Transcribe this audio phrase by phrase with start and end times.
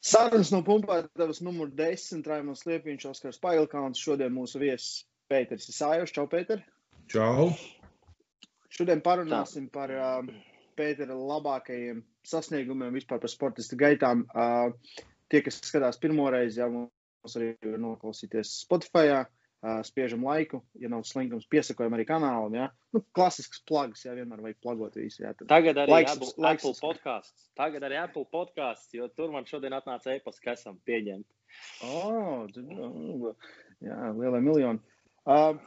[0.00, 4.00] Sarunas no pumpētavas numur 10, Raimons Liepiņš, Oskars Pailkāns.
[4.00, 6.14] Šodien mūsu viesis Pēters Isājos.
[6.16, 6.62] Čau, Pēter!
[7.12, 7.50] Čau!
[8.72, 10.30] Šodien parunāsim par uh,
[10.78, 14.24] Pētera labākajiem sasniegumiem vispār par sportistu gaitām.
[14.32, 14.72] Uh,
[15.28, 19.12] tie, kas skatās pirmo reizi, jau mums arī var noklausīties Spotify.
[19.18, 19.39] Uh,
[19.84, 22.54] spiežam laiku, ja nav slinkums, piesakojam arī kanālam.
[22.56, 22.68] Ja?
[22.96, 25.22] Nu, klasisks plugs, ja vienmēr vajag plagot visu.
[25.26, 25.34] Ja?
[25.36, 27.48] Tad Tagad arī laiks- Apple, laiks- Apple podkāsts.
[27.60, 31.28] Tagad arī Apple podkāsts, jo tur man šodien atnāca e-pasta, ka esam pieņemti.
[31.84, 33.34] Oh, tad, nu,
[33.84, 34.80] jā, lielie miljoni.
[35.28, 35.58] Uh,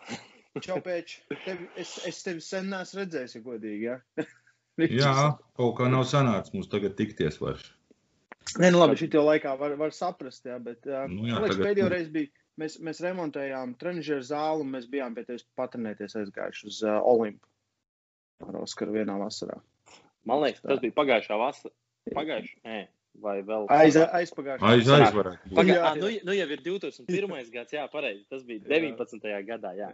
[0.63, 1.19] čau, pēc.
[1.45, 3.87] Tevi, es, es tevi sen neesmu redzējis, ja godīgi.
[3.91, 3.99] Ja?
[4.89, 5.15] Jā,
[5.59, 7.69] kaut kā nav sanācis mums tagad tikties vairs.
[8.59, 11.59] Nē, nu labi, šī laikā var, var saprast, jā, bet uh, Nu jā, man liekas,
[11.59, 12.31] tagad- pēdējo reizi bija,
[12.61, 17.47] mēs, mēs remontējām trenižeru zāli un mēs bijām pie tevis patrenēties aizgājuši uz uh, Olimpu
[18.47, 19.59] ar Oskaru vienā vasarā.
[20.27, 21.73] Man liekas, tas bija pagājušā vasarā.
[22.13, 22.79] Pagājušā, nē,
[23.23, 24.67] vai vēl Aiz, aizpagājušā.
[24.67, 25.43] Aiz aizvarēt.
[25.45, 25.55] būt.
[25.59, 25.75] Pagā...
[25.75, 27.51] Jā, Jā, nu, nu jau ir 2001.
[27.53, 28.23] gads, jā, pareizi.
[28.31, 29.27] Tas bija 19.
[29.47, 29.71] gadā.
[29.77, 29.89] Jā.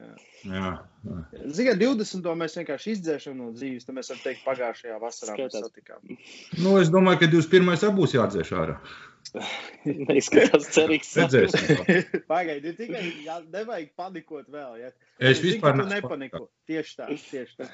[0.48, 0.72] Jā,
[1.06, 1.20] jā.
[1.60, 2.32] Ziniet, 20.
[2.42, 5.70] mēs vienkārši izdzēšam no dzīves, tad mēs varam teikt, pagājušajā vasarā mēs Skatās.
[5.70, 6.18] satikām.
[6.64, 7.74] Nu, es domāju, ka 21.
[7.78, 8.80] arī būs jāatdzēš ārā.
[10.10, 11.14] Neizskatās cerīgs.
[11.20, 12.26] Redzēsim.
[12.30, 14.78] Pagaidiet, tikai jā, nevajag panikot vēl.
[14.82, 14.92] Ja.
[15.20, 16.44] Es vispār neesmu neesmu nepaniko.
[16.70, 17.70] Tieši tā, tieši tā.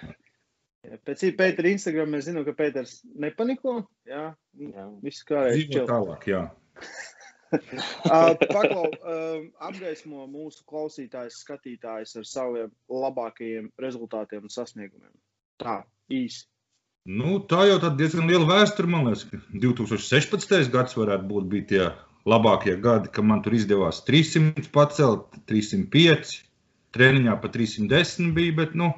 [0.86, 3.80] Jā, Pēc Pētera Instagram mēs zinām, ka Pēters nepaniko.
[4.10, 4.30] Jā,
[4.62, 4.88] Jā.
[5.04, 5.72] viss kārtībā.
[5.72, 6.44] Dzīvo tālāk, jā.
[8.56, 15.14] Paklau, um, apgaismo mūsu klausītājus, skatītājus ar saviem labākajiem rezultātiem un sasniegumiem.
[15.62, 15.80] Tā,
[16.12, 16.46] īsi.
[17.06, 19.28] Nu, tā jau tad diezgan liela vēsture, man liekas.
[19.30, 20.72] ka 2016.
[20.74, 21.84] gads varētu būt bija tie
[22.26, 26.32] labākie gadi, kad man tur izdevās 300 pacelt, 305,
[26.98, 28.90] treniņā pa 310 bija, bet, nu,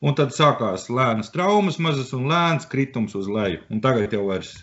[0.00, 3.60] un tad sākās lēnas traumas, mazas un lēns kritums uz leju.
[3.68, 4.54] Un tagad jau vairs,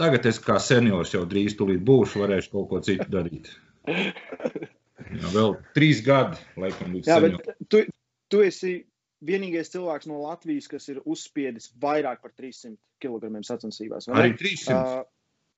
[0.00, 3.52] tagad es kā seniors jau drīz tulīt būšu, varēšu kaut ko citu darīt.
[5.06, 7.86] Jā, vēl trīs gadi, laikam, līdz bet tu,
[8.32, 8.80] tu esi
[9.24, 14.08] vienīgais cilvēks no Latvijas, kas ir uzspiedis vairāk par 300 kg sacensībās.
[14.08, 14.22] vai ne?
[14.22, 14.76] Arī 300.
[14.76, 15.04] Uh,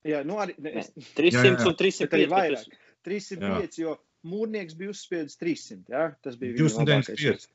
[0.06, 1.54] jā, nu arī ne, es, 300 Jā, jā.
[1.54, 2.28] un bet arī 305.
[2.34, 2.78] vairāk.
[3.08, 3.94] 305, jo
[4.28, 5.84] mūrnieks bija uzspiedis 300.
[5.94, 6.04] Jā?
[6.22, 7.24] Tas bija viņa 295.
[7.24, 7.48] labākais.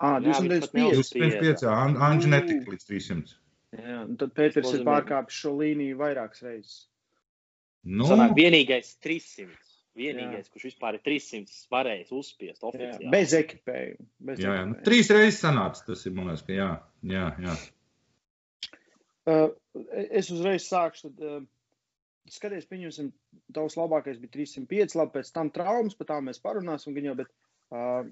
[0.00, 0.96] Ah, Jā, viņš pat 295.
[0.96, 3.34] Jūs pirms piecā, An- Anģa netika līdz 300.
[3.76, 6.78] Jā, un tad Pēters ir pārkāpis šo līniju vairākas reizes.
[7.84, 9.46] Nu, Sanāk, vienīgais 300.
[9.98, 13.08] Vienīgais, kurš vispār ir 300 varējis uzspiest Jā, oficiāli.
[13.10, 14.06] bez ekipējuma.
[14.28, 14.64] Bez jā, jā.
[14.66, 14.84] Nu, ekipējuma.
[14.86, 16.68] trīs reizes sanāca tas, ir, man liekas, ka jā.
[17.10, 17.56] jā, jā.
[19.30, 19.48] Uh,
[20.06, 21.10] es uzreiz sākšu.
[21.10, 23.10] Tad, uh, skaties, pieņemsim,
[23.56, 27.32] tavs labākais bija 305, labi, pēc tam traumas, par tām mēs parunāsim, gan jau, bet
[27.74, 28.06] uh,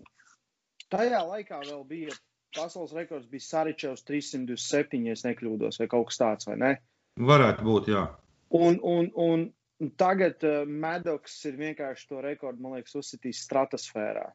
[0.93, 2.17] tajā laikā vēl bija
[2.57, 6.73] pasaules rekords, bija Saričevs 327, ja es nekļūdos, vai kaut kas tāds, vai ne?
[7.19, 8.05] Varētu būt, jā.
[8.55, 9.49] Un, un, un
[10.01, 14.29] tagad uh, Medoks ir vienkārši to rekordu, man liekas, uzsitījis stratosfērā.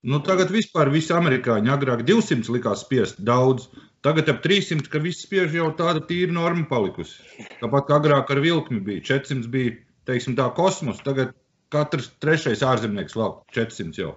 [0.00, 3.66] Nu, tagad vispār visi amerikāņi agrāk 200 likās spiest daudz.
[4.00, 7.20] Tagad ap 300, ka viss spiež jau tāda tīra norma palikusi.
[7.60, 9.74] Tāpat kā agrāk ar vilkmi bija 400, bija
[10.08, 11.02] teiksim, tā kosmos.
[11.04, 11.34] Tagad
[11.74, 14.14] katrs trešais ārzemnieks vēl 400 jau.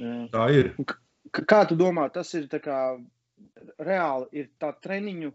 [0.00, 0.16] Jā.
[0.32, 0.72] Tā ir.
[1.32, 2.78] Kā tu domā, tas ir tā kā
[3.84, 5.32] reāli ir tā treniņu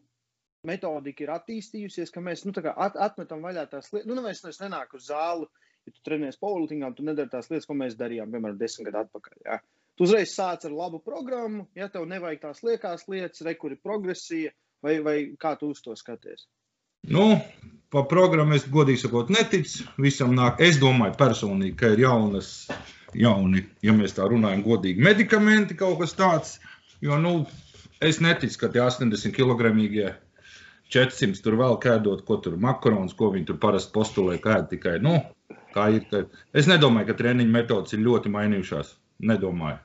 [0.67, 4.09] metodika ir attīstījusies, ka mēs nu, at, atmetam vaļā tās lietas.
[4.09, 5.47] Nu, neviens vairs nenāk uz zāli,
[5.87, 9.39] ja tu trenējies powerliftingā, tu nedari tās lietas, ko mēs darījām, piemēram, desmit gadu atpakaļ.
[9.47, 9.59] Jā.
[9.97, 13.81] Tu uzreiz sāc ar labu programmu, ja tev nevajag tās liekās lietas, re, kur ir
[13.81, 14.53] progresija,
[14.85, 16.45] vai, vai kā tu uz to skaties.
[17.07, 17.37] Nu,
[17.93, 19.87] pa programmu es godīgi sakot, neticu.
[20.01, 22.51] Visam nāk, es domāju, personīgi, ka ir jaunas,
[23.15, 26.57] jauni, ja mēs tā runājam, godīgi medikamenti, kaut kas tāds.
[27.01, 27.33] Jo, nu,
[28.03, 29.71] es neticu, ka tie 80 kg
[30.93, 34.97] 400 tur vēl kēdot, ko tur makarons, ko viņi tur parasti postulē, kēd tikai.
[35.03, 35.17] Nu,
[35.75, 36.23] kā ir, ka
[36.57, 38.95] es nedomāju, ka treniņu metodas ir ļoti mainījušās.
[39.27, 39.81] Nedomāju.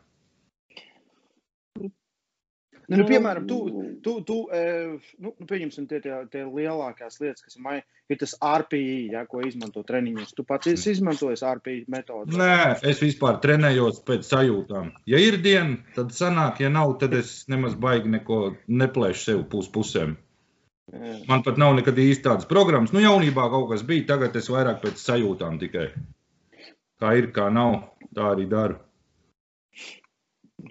[2.93, 3.59] Nu, nu, piemēram, tu,
[4.05, 7.77] tu, tu eh, nu, nu, pieņemsim, tie, tie, tie lielākās lietas, kas ir, mai,
[8.13, 10.35] ir tas RPI, ja, ko izmanto treniņos.
[10.37, 12.37] Tu pats esi izmantojis RPI metodu.
[12.37, 14.91] Nē, es vispār trenējos pēc sajūtām.
[15.09, 19.71] Ja ir diena, tad sanāk, ja nav, tad es nemaz baigi neko neplēšu sev pus
[19.73, 20.19] pusēm.
[21.29, 22.93] Man pat nav nekad īsti tādas programmas.
[22.93, 25.89] Nu, jaunībā kaut kas bija, tagad es vairāk pēc sajūtām tikai.
[27.01, 27.79] Kā ir, kā nav,
[28.15, 28.77] tā arī daru.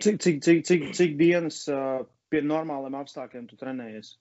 [0.01, 4.13] Cik, cik, cik, cik, cik dienas uh, pie normāliem apstākļiem tu trenējies?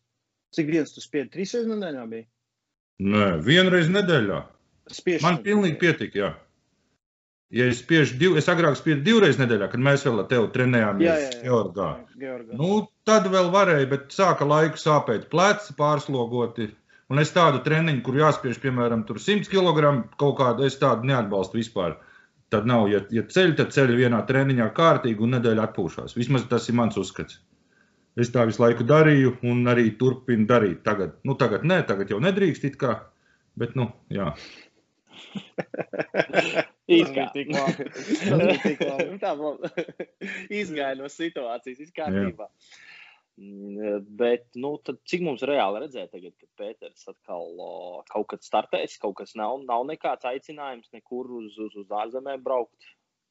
[0.57, 1.31] Cik dienas tu spiedi?
[1.37, 2.27] Trīs reizes nedēļā bija?
[3.01, 4.41] Nē, vienreiz nedēļā.
[4.91, 6.31] Spiež, Man pilnīgi pietika, jā.
[7.51, 10.51] Ja es spiežu divu, es agrāk spiedu divreiz nedēļā, kad mēs vēl ar tevi Jā,
[10.55, 11.41] trenējāmies jā, jā.
[11.49, 11.89] Georgā.
[12.21, 12.59] Georgā.
[12.61, 12.77] Nu,
[13.09, 16.69] tad vēl varēja, bet sāka laiku sāpēt pleci, pārslogoti.
[17.11, 21.99] Un es tādu treniņu, kur jāspiež, piemēram, 100 kg kaut kādu, es tādu neatbalstu vispār.
[22.55, 26.15] Tad nav, ja, ja ceļ, tad ceļ vienā treniņā kārtīgi un nedēļa atpūšās.
[26.19, 27.43] Vismaz tas ir mans uzskats.
[28.19, 30.85] Es tā visu laiku darīju un arī turpinu darīt.
[30.87, 32.99] Tagad, nu, tagad nē, tagad jau nedrīkst it kā,
[33.59, 34.35] bet, nu, jā.
[40.61, 42.49] Izgāja no situācijas, viss kārtībā.
[44.21, 47.69] Bet, nu, tad, cik mums reāli redzēt, tagad, kad Pēters atkal o,
[48.11, 52.91] kaut kad startēs, kaut kas nav, nav nekāds aicinājums nekur uz, uz, uz ārzemēm braukt.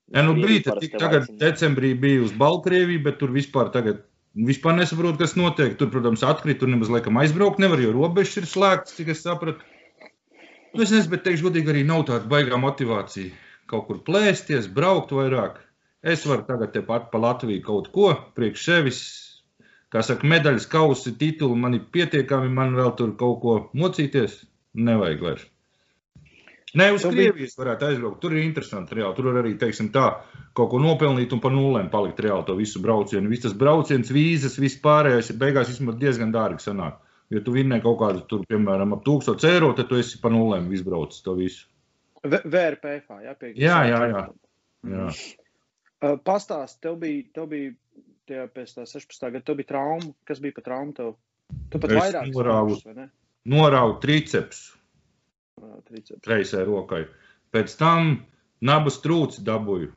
[0.09, 1.37] Ja, nu, tik, tagad aicina.
[1.43, 4.01] decembrī bija uz Baltkrieviju, bet tur vispār tagad
[4.33, 5.75] vispār nesaprotu, kas notiek.
[5.77, 9.61] Tur, protams, atkrīt, tur nemaz laikam aizbraukt nevar, jo robežas ir slēgtas, cik es sapratu.
[10.73, 15.13] Nu, es nezinu, bet teikšu godīgi, arī nav tāda baigā motivācija kaut kur plēsties, braukt
[15.15, 15.61] vairāk.
[16.01, 19.01] Es varu tagad tepat pa Latviju kaut ko priekš sevis
[19.93, 24.43] kā saka, medaļas kausi, tituli man ir pietiekami, man vēl tur kaut ko mocīties.
[24.79, 25.47] Nevajag vairs.
[26.77, 28.19] Nē, uz Krievijas varētu aizbraukt.
[28.21, 28.93] Tur ir interesanti.
[28.99, 29.15] Reāli.
[29.17, 30.05] Tur var arī, teiksim, tā
[30.57, 33.31] kaut ko nopelnīt un pa nulēm palikt reāli to visu braucienu.
[33.31, 36.99] Viss tas brauciens, vīzas, viss pārējais ir beigās vismaz diezgan dārgi sanāk.
[37.33, 40.69] Ja tu vinnē kaut kādu, tur, piemēram, ap 1000 eiro, tad tu esi pa nulēm
[40.77, 41.65] izbraucis to visu.
[42.23, 44.23] VRPF, jā, jā, jā, jā.
[44.89, 45.07] jā.
[45.99, 47.71] Uh, pastāst, tev bija, tev bija
[48.29, 49.23] tajā pēc tā 16.
[49.33, 50.11] gada, tev bija trauma.
[50.27, 51.15] Kas bija pa traumu tev?
[51.71, 52.75] Tu pat Es vairāk norāvu.
[52.77, 53.07] smaržas, vai ne?
[53.49, 54.59] Noraudu triceps
[55.59, 56.21] Ā, triceps.
[56.27, 57.05] kreisai rokai.
[57.55, 58.25] Pēc tam
[58.61, 59.91] nabas trūcis dabūju.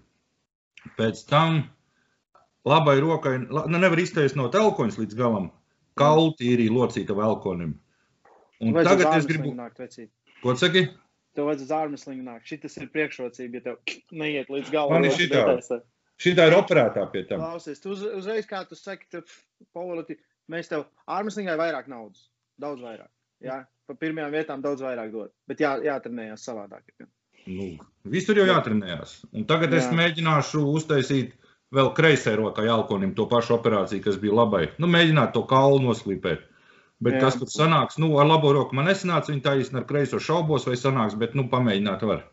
[0.98, 1.64] Pēc tam
[2.66, 5.50] labai rokai, la- nu nevar iztaisnot elkoņus līdz galam.
[5.98, 7.74] Kaulu tīrī locīta elkonim.
[8.62, 9.52] Un uz tagad es gribu,
[10.42, 10.88] ko saki?
[11.36, 12.48] Tev vajag uz ārmeslingu nākt.
[12.48, 14.98] Šis ir priekšrocība, ja tev neiet līdz galam.
[14.98, 15.46] Man ir šitā.
[16.22, 17.40] Šitā ir operētā pie tam.
[17.42, 19.22] Klausies, tu uz, uzreiz, kā tu saki, tu,
[19.74, 20.18] Pauloti,
[20.52, 22.28] mēs tev ārmeslingai vairāk naudas.
[22.62, 23.10] Daudz vairāk.
[23.42, 25.32] Jā, pa pirmajām vietām daudz vairāk dod.
[25.50, 26.92] Bet jā, jātrenējās savādāk.
[27.50, 27.72] Nu,
[28.06, 29.16] visur jau jātrenējās.
[29.34, 29.96] Un tagad es Jā.
[29.98, 31.32] mēģināšu uztaisīt
[31.74, 34.68] vēl kreisai rokai elkonim to pašu operāciju, kas bija labai.
[34.78, 36.44] Nu, mēģināt to kaulu noslīpēt.
[37.02, 37.20] Bet Jā.
[37.24, 37.98] kas tur sanāks?
[37.98, 41.34] Nu, ar labo roku man nesanāca, viņa tā īsti ar kreiso šaubos, vai sanāks, bet,
[41.38, 42.26] nu, pamēģināt var.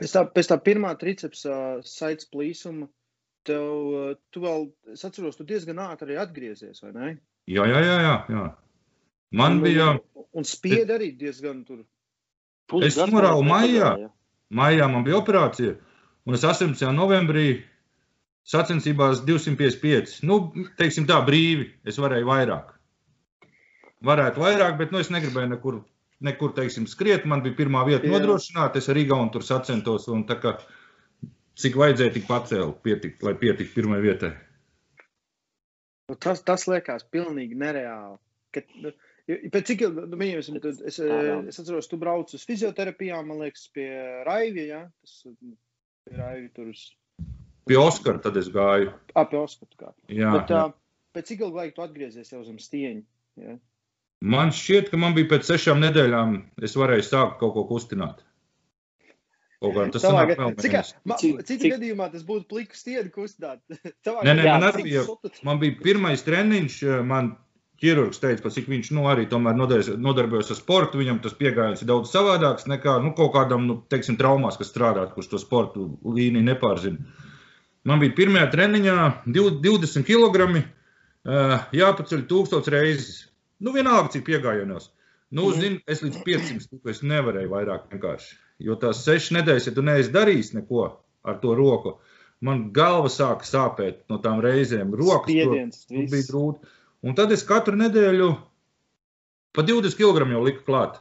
[0.00, 1.54] Pēc tā, pēc tā pirmā tricepsa
[1.86, 2.88] saites plīsuma,
[3.48, 3.62] tev,
[3.96, 4.02] ā,
[4.34, 7.12] tu vēl, es atceros, tu diezgan ātri arī atgriezies, vai ne?
[7.48, 8.16] Jā, jā, jā, jā.
[8.34, 8.48] jā.
[9.32, 9.92] Man Un- bija
[10.36, 11.84] Un spied arī diezgan tur.
[12.86, 14.10] Es noraudu maijā.
[14.54, 15.72] maijā, man bija operācija,
[16.26, 16.92] un es 18.
[16.94, 17.62] novembrī
[18.46, 20.20] sacensībās 255.
[20.26, 21.70] Nu, teiksim tā, brīvi.
[21.84, 22.76] Es varēju vairāk.
[24.06, 25.80] Varētu vairāk, bet nu, es negribēju nekur,
[26.24, 27.26] nekur teiksim, skriet.
[27.28, 28.14] Man bija pirmā vieta Jā.
[28.14, 28.80] nodrošināta.
[28.80, 30.08] Es arī gaunu tur sacentos.
[30.12, 30.54] Un, tā kā,
[31.60, 34.32] cik vajadzēja, tik pacēlu, pietik, lai pietiktu pirmajai vietai.
[36.10, 38.16] Nu, Tas, tas liekas pilnīgi nereāli.
[38.56, 38.90] Kad, nu,
[39.28, 41.44] pēc cik ilgi, nu, es, Tādām.
[41.52, 43.90] es atceros, tu brauc uz fizioterapijām, man liekas, pie
[44.26, 44.80] Raivija, ja?
[45.04, 45.54] Tas nu,
[46.08, 46.88] pie Raivija tur uz
[47.70, 48.90] Pie Oskara tad es gāju.
[49.14, 49.92] ap Oskatu kā.
[50.10, 50.62] Jā, Bet jā.
[51.14, 53.02] pēc cik ilgi laika tu atgriezies jau zem stieņa?
[53.44, 53.54] Ja?
[54.20, 56.34] Man šķiet, ka man bija pēc sešām nedēļām,
[56.66, 58.18] es varēju sākt kaut ko kustināt.
[59.60, 60.94] Kaut kā tas Tavā vēl Cik, mēnesis.
[61.08, 63.60] ma, Cik- cik- gadījumā tas būtu pliku stieni kustināt.
[64.04, 67.30] Tavā Nē, nē, gadījumā man arī bija- sotu- Man bija pirmais treniņš, eh, man
[67.80, 71.00] ķirurgs teica, ka cik viņš nu, arī tomēr nodarbojas, ar sportu.
[71.00, 75.06] Viņam tas pieejams ir daudz savādāks nekā nu, kaut kādam, nu, teiksim, traumās, kas strādā,
[75.14, 77.00] kurš to sportu līniju nepārzina.
[77.88, 78.96] Man bija pirmajā treniņā
[79.32, 80.60] div- 20 kg,
[81.72, 83.26] jāpaceļ tūkstoš reizes.
[83.60, 84.88] Nu, vienalga, cik piegājienos.
[85.30, 85.60] Nu, Mhm.
[85.60, 88.34] zini, es līdz 500 tiku, es nevarēju vairāk vienkārši.
[88.60, 91.98] Jo tās sešas nedēļas, ja tu neesi darījis neko ar to roku,
[92.40, 94.90] man galva sāka sāpēt no tām reizēm.
[94.96, 96.10] Rokas Spiediens, viss.
[96.12, 96.66] bija grūti.
[97.04, 98.36] Un tad es katru nedēļu
[99.52, 100.98] pa 20 kg jau liku klāt.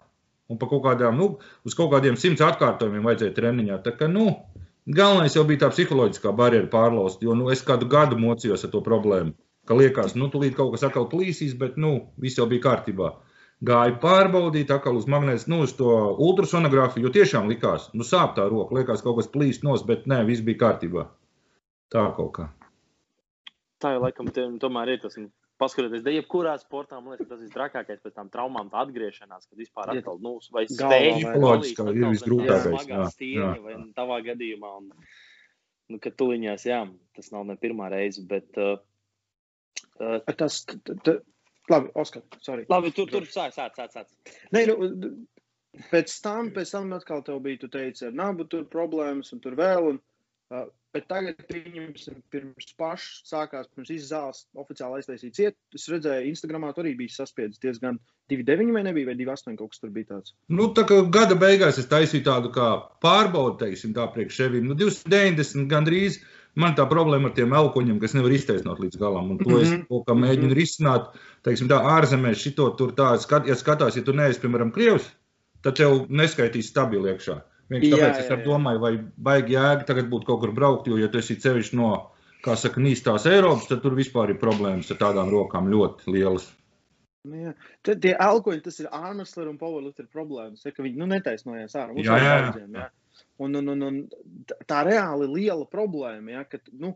[0.49, 3.83] Un pa kaut kādām, nu, uz kaut kādiem simts atkārtojumiem vajadzēja treniņā.
[3.85, 4.31] Tā kā, nu,
[4.87, 8.81] galvenais jau bija tā psiholoģiskā barjera pārlauzt, jo, nu, es kādu gadu mocījos ar to
[8.81, 9.33] problēmu.
[9.69, 13.11] Ka liekas, nu, tūlīt kaut kas atkal plīsīs, bet, nu, viss jau bija kārtībā.
[13.69, 15.91] Gāju pārbaudīt, atkal uz magnētas, nu, uz to
[16.25, 20.23] ultrasonogrāfiju, jo tiešām likās, nu, sāp tā roka, liekas, kaut kas plīst nos, bet nē,
[20.25, 21.05] viss bija kārtībā.
[21.93, 22.47] Tā kaut kā.
[23.83, 25.19] Tā jau laikam tiem, tomēr ir tas.
[25.21, 29.45] nu, Paskatieties, da jebkurā sportā, man liekas, tas ir trakākais pēc tam traumām, tā atgriešanās,
[29.51, 29.99] kad vispār Jā.
[29.99, 33.81] atkal, nu, vai vai- Psiholoģiskā ir visgrūtākais, jā, stieņa jā, vai jā.
[33.97, 34.77] tavā gadījumā.
[34.79, 35.09] Un,
[35.91, 38.49] nu, kad tuliņās, jā, tas nav ne pirmā reize, bet.
[38.57, 38.79] Uh,
[39.99, 41.19] uh, Tas, t- t-
[41.71, 42.65] labi, Oskar, sorry.
[42.69, 43.95] labi, tur, tur sāc, sāc, sāc.
[43.95, 44.37] sāc.
[44.55, 45.13] Nē, nu,
[45.91, 49.57] pēc tam, pēc tam atkal tev bija, tu teici, ar nabu tur problēmas un tur
[49.59, 49.93] vēl.
[49.93, 50.01] Un
[50.49, 50.63] Uh,
[50.95, 56.87] bet tagad, pieņemsim, pirms pašs sākās, pirms izzāles oficiāli aiztaisīja ciet, es redzēju, Instagramā tur
[56.87, 57.99] arī bija saspiedzis diezgan
[58.33, 60.33] 2,9 vai nebija, vai 2,8 kaut kas tur bija tāds.
[60.49, 62.71] Nu, tā kā gada beigās es taisīju tādu kā
[63.05, 64.65] pārbaudu, teiksim, tā priekš sevim.
[64.71, 66.17] Nu, 290 gandrīz.
[66.55, 69.61] Man tā problēma ar tiem elkoņiem, kas nevar iztaisnot līdz galam, un to mm -hmm.
[69.61, 70.01] es Mhm.
[70.07, 71.13] kā mēģinu risināt.
[71.43, 75.09] Teiksim, tā ārzemēs šito tur tā, skat, ja skatās, ja tu neesi, piemēram, Krievs,
[75.61, 77.41] tad tev neskaitīs stabili iekšā.
[77.69, 78.45] Vienkārši Jā, tāpēc jā, es ar jā.
[78.45, 82.11] domāju, vai baigi jēga tagad būt kaut kur braukt, jo, ja tu esi cevišķi no,
[82.45, 86.49] kā saka, nīstās Eiropas, tad tur vispār ir problēmas ar tādām rokām ļoti lielas.
[87.27, 87.53] Nu, jā.
[87.83, 91.97] Tad tie alkoņi, tas ir Armstrong un Powerlifter problēmas, ja, ka viņi nu, netaisnojās ārā.
[91.99, 92.65] Jā, jā, jā.
[92.73, 92.87] jā.
[93.39, 93.99] Un, un, un, un
[94.67, 96.93] tā- reāli liela problēma, ja, ka, nu,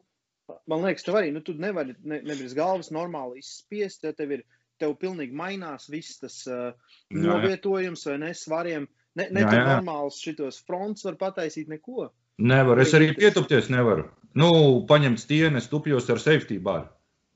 [0.67, 4.43] man liekas, tev arī, nu, tu nevari, ne, nevis galvas normāli izspiest, ja tev ir,
[4.81, 6.73] tev pilnīgi mainās viss tas uh,
[7.13, 7.23] Jā, jā.
[7.29, 8.87] novietojums vai ne svariem.
[9.15, 9.63] Ne, ne Jā, jā.
[9.69, 12.09] normāls šitos fronts var pataisīt neko.
[12.41, 14.07] Nevaru, es arī pietupties nevaru.
[14.33, 14.49] Nu,
[14.89, 16.87] paņemt stieni, es tupjos ar safety bar.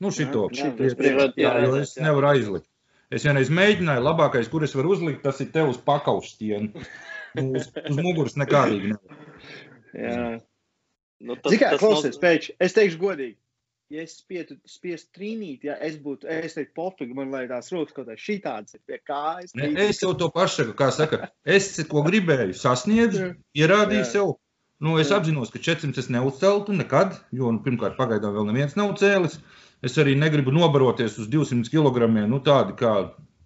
[0.02, 0.48] Nu, šito.
[0.52, 2.08] Jā, šito es jā, priekšā- jā, jā, jo jā, es jā.
[2.08, 2.68] nevaru aizlikt.
[3.14, 6.74] Es vienreiz mēģināju, labākais, kur es varu uzlikt, tas ir tev uz pakaus stieni.
[7.36, 9.26] Nu, uz, uz muguras nekādīgi nevar.
[9.98, 10.22] Jā.
[11.20, 13.38] Nu, tas, Zini, kā tas klausies, noz- pēc, es teikšu godīgi.
[13.90, 17.96] Ja es spietu, spiestu trīnīt, ja es būtu, es teiktu, pofīgi, man lai tās rokas
[17.96, 19.54] kaut kā šitādas ir pie kājas.
[19.56, 24.10] Ne, es jau to pašu saku, kā saka, es, ko gribēju, sasniedzu, ierādīju Jā.
[24.12, 24.34] sev.
[24.84, 25.22] Nu, es Jā.
[25.22, 29.40] apzinos, ka 400 es neuzceltu nekad, jo, nu, pirmkārt, pagaidām vēl neviens nav cēlis.
[29.86, 32.12] Es arī negribu nobaroties uz 200 kg.
[32.28, 32.94] Nu, tādi kā,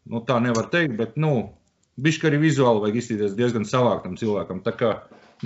[0.10, 1.52] nu, tā nevar teikt, bet, nu,
[2.00, 4.62] bišķi arī vizuāli vajag izskatīties diezgan savāktam cilvēkam.
[4.66, 4.92] Tā kā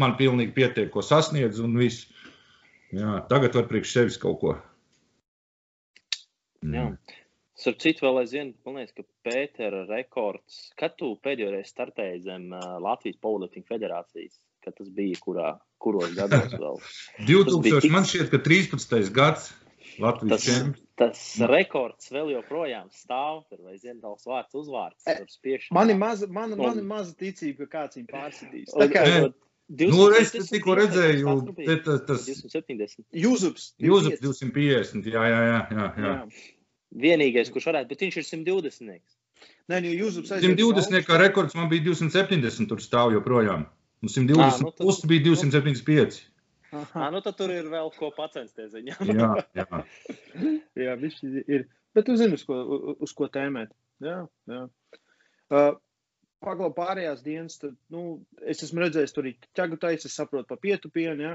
[0.02, 2.08] man pilnīgi pietiek, ko sasniedz un viss.
[2.96, 4.56] Jā, tagad var priekš sevis kaut ko.
[6.66, 6.90] Jā.
[7.56, 12.50] Starp citu, vēl aizvien, man liekas, ka Pētera rekords, kad tu pēdējo reizi startēji zem
[12.84, 14.36] Latvijas Powerlifting federācijas,
[14.66, 16.82] kad tas bija, kurā, kuros gados vēl.
[17.30, 18.98] 2000, tik- man šķiet, ka 13.
[19.16, 19.54] gads
[20.04, 20.85] Latvijas čempions.
[20.96, 21.22] Tas
[21.52, 25.72] rekords vēl joprojām stāv, tur vai tavs vārds uzvārds, E, tur spiešanā.
[25.76, 28.74] Man ir maza, man, Un- man ir maza ticība, ka kāds viņu pārsitīs.
[28.74, 29.24] Un- Tā kā Nē.
[29.26, 29.34] un-
[29.68, 33.04] Nu, es 270 tikko redzēju, te- tas, tas 270.
[33.12, 33.74] Jūzups.
[33.82, 36.04] Jūzef 250, jā, jā, jā, jā, jā.
[36.06, 36.30] Jā.
[36.96, 39.02] Vienīgais, kurš varētu, bet viņš ir 120.
[39.68, 40.54] Nē, nu, Jūzups aiziet.
[40.56, 43.66] 120 kā rekords man bija 270, tur stāv joprojām.
[44.04, 46.22] Un 120 Ā, nu tad- plus bija 275.
[46.74, 49.12] Ah, nu tad tur ir vēl ko pacensties viņam.
[49.14, 49.82] Jā, jā.
[50.86, 51.68] Jā, viņš ir.
[51.96, 52.58] Bet tu zini, uz ko,
[53.06, 53.72] uz ko tēmēt.
[54.04, 54.64] Jā, jā.
[55.54, 55.76] Uh,
[56.44, 60.60] Paglau pārējās dienas, tad, nu, es esmu redzējis, tur arī ķēgu taisa, es saprotu, pa
[60.62, 61.32] pietupienu, jā.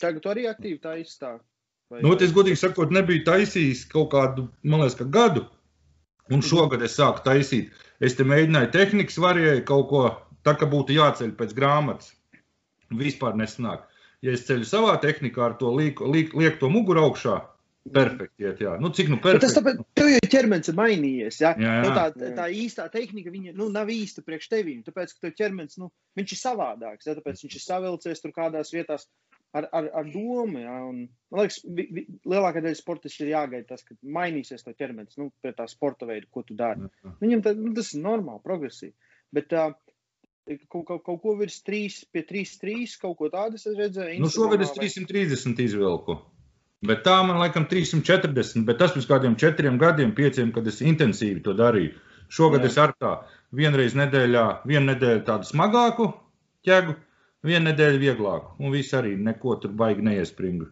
[0.00, 1.32] Ķēgu tu arī aktīvi taisa tā.
[1.92, 5.44] Vai, Nu, es godīgi sakot, nebiju taisījis kaut kādu, man liekas, ka gadu.
[6.32, 7.74] Un šogad es sāku taisīt.
[8.00, 10.04] Es te mēģināju tehnikas variēju kaut ko,
[10.46, 12.14] tā kā būtu jāceļ pēc grāmatas.
[12.94, 13.84] Vispār nesanāk.
[14.24, 17.42] Ja es ceļu savā tehnikā ar to lieku, lieku, lieku to muguru augšā,
[17.92, 18.78] perfekti iet, jā.
[18.80, 19.58] Nu, cik nu Bet tas perfekti.
[19.58, 21.40] tāpēc, tev jau ķermenis ir mainījies.
[21.42, 21.50] Ja?
[21.60, 21.82] Jā, jā.
[21.84, 22.30] Nu, tā, Jā.
[22.38, 24.80] tā īstā tehnika viņa, nu, nav īsta priekš tevīm.
[24.86, 27.10] Tāpēc, ka tev ķermenis nu, viņš ir savādāks.
[27.10, 27.16] Ja?
[27.18, 29.04] Tāpēc viņš ir savilcies tur kādās vietās
[29.52, 30.62] ar, ar, ar domu.
[30.64, 30.78] Ja?
[30.88, 35.20] Un, man liekas, vi, vi, lielākā daļa sportisti ir jāgaida tas, ka mainīsies to ķermenis
[35.20, 36.88] nu, pie tā sporta veida, ko tu dari.
[37.20, 38.96] Viņam tā, nu, tas ir normāli, progresīvi.
[39.34, 39.74] Bet uh,
[40.68, 44.20] kaut, kaut, kaut ko virs 3, pie 3, 3, kaut ko tādu es redzēju.
[44.22, 46.18] Nu, šogad es Instagramā 330 izvilku.
[46.84, 51.40] Bet tā man laikam 340, bet tas pirms kādiem četriem gadiem, pieciem, kad es intensīvi
[51.44, 51.94] to darīju.
[52.28, 52.64] Šogad.
[52.64, 52.72] Jā.
[52.72, 53.14] es ar tā
[53.56, 56.10] vienreiz nedēļā, vienu nedēļu tādu smagāku
[56.66, 56.96] ķēgu,
[57.46, 58.56] vienu nedēļu vieglāku.
[58.60, 60.68] Un viss arī neko tur baigi neiespringu.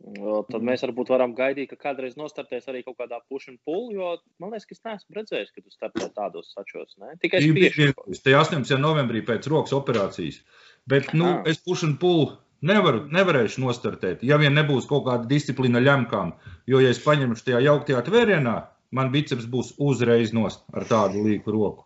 [0.00, 4.50] Tad mēs varbūt varam gaidīt, ka kādreiz nostartēs arī kaut kādā and pull, jo man
[4.50, 6.96] liekas, ka es neesmu redzējis, ka tu startē tādos sačos.
[6.96, 7.16] Ne?
[7.20, 8.78] Tikai vienreiz, te 18.
[8.80, 10.40] novembrī pēc rokas operācijas.
[10.88, 11.42] Bet nu, Ah.
[11.44, 16.32] es pušu pulu nevaru, nevarēšu nostartēt, ja vien nebūs kaut kāda disciplīna ļemkām.
[16.66, 18.56] Jo, ja es paņemšu tajā jauktajā tvērienā,
[18.90, 21.84] man biceps būs uzreiz nost ar tādu līku roku.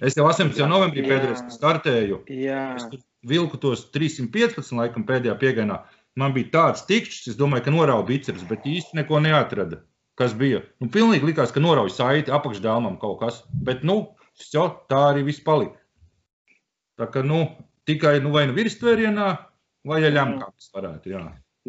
[0.00, 0.66] Es jau 18.
[0.66, 1.08] novembrī Jā.
[1.12, 2.24] pēdējais startēju.
[2.28, 5.82] Jā, Es tur vilku tos 315 laikam pēdējā piegājienā.
[6.20, 9.80] Man bija tāds tikšs, es domāju, ka norauga biceps, bet īsti neko neatrada.
[10.18, 10.60] Kas bija?
[10.78, 13.40] Nu, pilnīgi likās, ka norauga saiti apakšdēlmam kaut kas.
[13.66, 14.14] Bet, nu,
[14.52, 15.80] jo, tā arī viss palika.
[17.00, 17.40] Tā kā, nu,
[17.90, 19.30] tikai nu, vai nu virstvērsienā,
[19.90, 21.16] vai ja ļemkāps varētu.
[21.16, 21.24] Jā.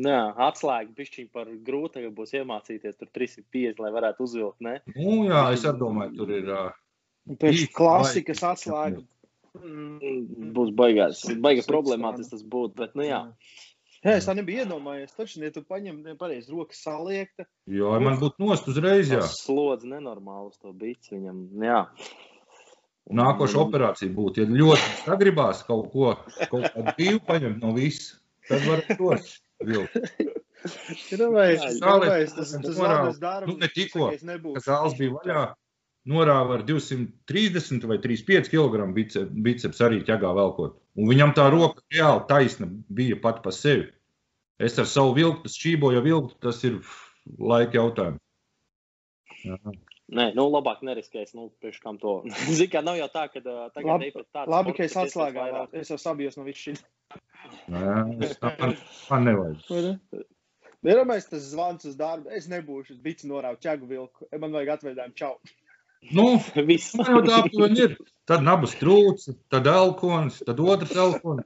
[0.05, 4.77] Jā, atslēga bišķiņ par grūti tagad būs iemācīties tur 350, lai varētu uzvilkt, ne?
[4.91, 6.49] Nu, jā, es arī domāju, tur ir.
[6.51, 6.63] ā,
[7.41, 9.01] pēc klasikas atslēga.
[9.55, 10.51] Mm.
[10.53, 13.21] Būs baigās, baiga Slikts problemātiski tas būtu, bet, nu jā.
[13.23, 13.74] Jā,
[14.13, 15.15] es tā nebiju iedomājies.
[15.17, 19.23] Taču, ja tu paņem nepareizi rokas saliekta, Jo man būtu nost uzreiz, jā.
[19.25, 21.81] Tas slodzi nenormāli uz to bici viņam, jā.
[23.15, 26.13] Nākošā operācija būtu, ja ļoti sagribās kaut ko,
[26.49, 28.15] kaut kādu brīvu paņemt no viss.
[28.49, 29.35] tad var tos
[29.65, 29.97] vilkt.
[30.65, 33.51] Jā, domājis, tas, tas labais darbs.
[33.51, 34.09] Nu, ne tikko.
[34.55, 35.43] Kas zāles bija vaļā,
[36.09, 40.77] norāva ar 230 vai 35 kg biceps, biceps arī ķegā velkot.
[40.97, 43.89] Un viņam tā roka reāli taisna bija pat pa sevi.
[44.61, 46.77] Es ar savu vilku, šķīboju vilku, tas ir
[47.39, 48.21] laika jautājums.
[49.43, 49.57] Jā.
[50.15, 51.33] Nē, nu, labāk neriskēs.
[51.33, 52.19] Nu, priekš kam to.
[52.45, 54.97] Zini, kā nav jau tā, ka tagad Labi, ej pēc tādas Labi, sporta, ka es
[55.01, 55.75] atslēgā vairāk.
[55.81, 56.75] Es jau sabijos no viss šī.
[57.65, 58.77] Tā- man,
[59.09, 60.23] man nevajag.
[60.85, 62.29] Vienmēr tas zvans uz darbu.
[62.37, 64.29] Es nebūšu bici norāvu ķegu vilku.
[64.37, 65.33] Man vajag atveidājumu čau.
[66.13, 66.25] Nu,
[66.69, 66.93] Viss.
[66.99, 67.97] man jau tā aptuveni ir.
[68.25, 71.45] Tad nabas trūcis, tad elkons, tad otrs elkons.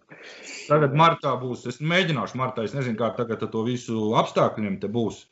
[0.69, 1.65] Tagad martā būs.
[1.67, 2.63] Es mēģināšu martā.
[2.63, 5.25] Es nezinu, kā tagad ar to visu apstākļiem te būs.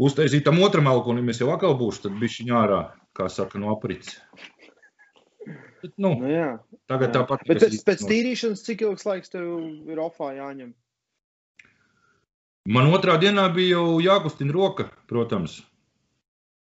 [0.00, 2.80] Uztaisīt tam otram elkonim, es jau atkal būšu, tad bišķiņ ārā,
[3.14, 4.16] kā saka, no aprits.
[5.84, 6.48] Bet, nu, Nu, jā.
[6.88, 7.20] tagad jā.
[7.20, 7.44] tāpat.
[7.46, 9.44] Bet pēc, pēc tīrīšanas, cik ilgs laiks tev
[9.92, 10.72] ir ofā jāņem?
[12.64, 15.60] Man otrā dienā bija jau jākustina roka, protams.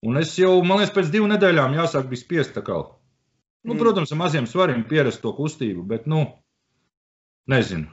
[0.03, 2.77] Un es jau, man liekas, pēc divām nedēļām jāsāk bija spiest kā.
[3.63, 3.79] Nu, Mm.
[3.79, 6.25] protams, ar maziem svariem pierast to kustību, bet, nu,
[7.47, 7.87] nezinu.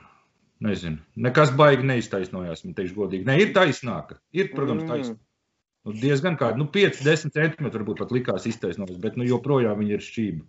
[0.60, 0.98] Nezinu.
[1.16, 3.24] Nekas baigi neiztaisnojās, man teikšu godīgi.
[3.24, 4.18] Ne, ir taisnāka.
[4.32, 4.88] Ir, protams, Mm.
[4.90, 5.18] taisnāka.
[5.86, 10.02] Nu, diezgan kāda, nu, 5-10 centimetri varbūt pat likās iztaisnojas, bet, nu, joprojām viņi ir
[10.04, 10.44] šķība.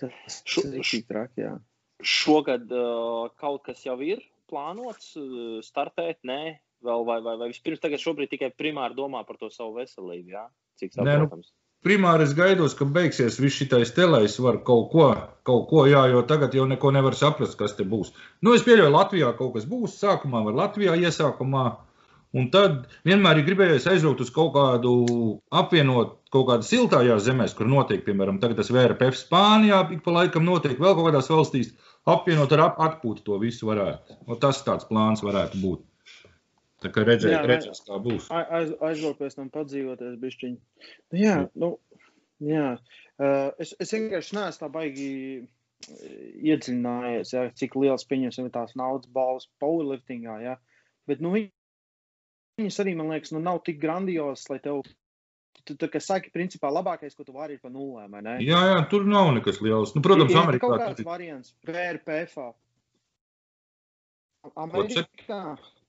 [0.00, 1.60] Tas Šo- traki, jā.
[2.02, 4.18] Šogad uh, kaut kas jau ir
[4.50, 9.38] plānots uh, startēt, nē, vēl vai, vai, vai vispirms tagad šobrīd tikai primāri domā par
[9.40, 10.46] to savu veselību, jā?
[10.80, 11.52] Cik Nē, nu, saprotams.
[11.82, 15.06] Primāri es gaidos, ka beigsies viss šis telējs, var kaut ko,
[15.48, 18.12] kaut ko, jā, jo tagad jau neko nevar saprast, kas te būs.
[18.40, 21.64] Nu, es pieļauju, Latvijā kaut kas būs, sākumā var Latvijā iesākumā,
[22.38, 24.94] un tad vienmēr ir gribējies aizraukt uz kaut kādu
[25.50, 30.46] apvienot kaut kādā siltajās zemēs, kur notiek, piemēram, tagad tas VRPF Spānijā, ik pa laikam
[30.46, 31.74] notiek vēl kaut kādās valstīs,
[32.08, 34.22] apvienot ar ap atpūtu to visu varētu.
[34.30, 35.82] O, tas tāds plāns varētu būt.
[36.82, 38.26] Tā kā redzēt, Jā, redzēs, kā būs.
[38.34, 40.58] Ai- Aiz, aizbraukt pēc tam padzīvoties bišķiņi.
[41.12, 41.72] Nu, jā, nu,
[42.42, 42.68] jā.
[43.22, 45.10] Uh, es, es vienkārši neesmu tā baigi
[45.42, 46.14] eh,
[46.52, 50.56] iedziļinājies, ja, cik liels pieņemsim tās naudas balvas powerliftingā, ja.
[51.06, 51.50] Bet, nu, viņ-
[52.62, 54.82] viņas arī, man liekas, nu, nav tik grandiozas, lai tev,
[55.62, 58.18] tu, tu, saki, principā labākais, ko tu vari ir pa nulēm?
[58.42, 59.94] Jā, jā, tur nav nekas liels.
[59.94, 62.40] Nu, protams, ir Amerikā kāds ir variants, VRPF.
[64.58, 65.42] Amerikā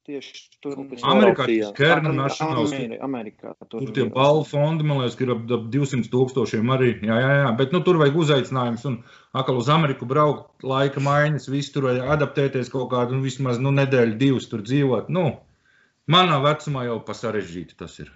[0.08, 2.74] tieši tur kas Amerikā tas Kernu Nationals.
[2.74, 6.74] Ameri- Amerikā tur, Tur tie balvu fondi, man liekas, ka ir ap ap 200 tūkstošiem
[6.76, 6.90] arī.
[7.08, 7.52] Jā, jā, jā.
[7.60, 8.98] Bet nu, tur vajag uzaicinājums un
[9.34, 13.72] atkal uz Ameriku braukt, laika maiņas, viss tur vajag adaptēties kaut kādu, nu, vismaz nu,
[13.76, 15.10] nedēļu, divas tur dzīvot.
[15.14, 15.30] Nu,
[16.12, 18.12] manā vecumā jau pa sarežģīti tas ir.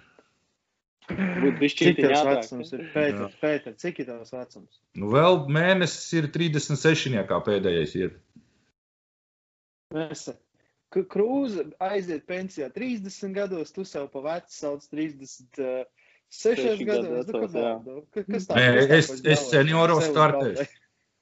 [1.08, 2.26] Cik jādāk.
[2.28, 2.82] vecums ir?
[2.92, 4.80] Pēter, Pēter, cik ir tavs vecums?
[5.00, 8.18] Nu, vēl mēnesis ir 36, kā pēdējais iet.
[9.88, 10.10] Ka
[10.90, 15.84] Krūze aiziet pensijā 30 gados, tu sev pa vecu sauc 36
[16.30, 17.06] Seši gados.
[17.24, 17.72] gadu Nu, come vecos, jā.
[17.76, 20.66] on, nu, ka- Kas tā Nē, kas tā es- es senioros startēšu.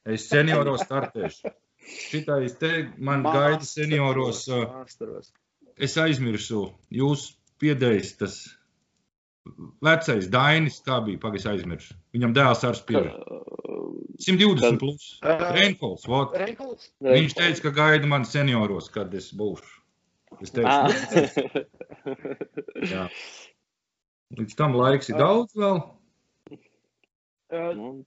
[0.06, 1.50] Es senioros startēšu.
[1.86, 4.48] Šitais te man gaida senioros.
[4.48, 5.32] uh, Māsteros.
[5.78, 8.56] Es aizmirsu, jūs piedējis tas
[9.82, 11.94] vecais Dainis, kā bija, pagaidzi aizmirsu.
[12.14, 13.12] Viņam dēls ar spīri.
[14.18, 15.18] 120 plus.
[15.22, 16.06] Uh, Reinholds.
[16.34, 16.90] Reinholds?
[17.04, 19.82] Viņš teica, ka gaida man senioros, kad es būšu.
[20.42, 20.88] Es teicu, Ah.
[20.88, 23.06] "Nu, jā.
[24.36, 25.80] Līdz tam laiks ir daudz vēl.
[27.54, 28.02] Uh,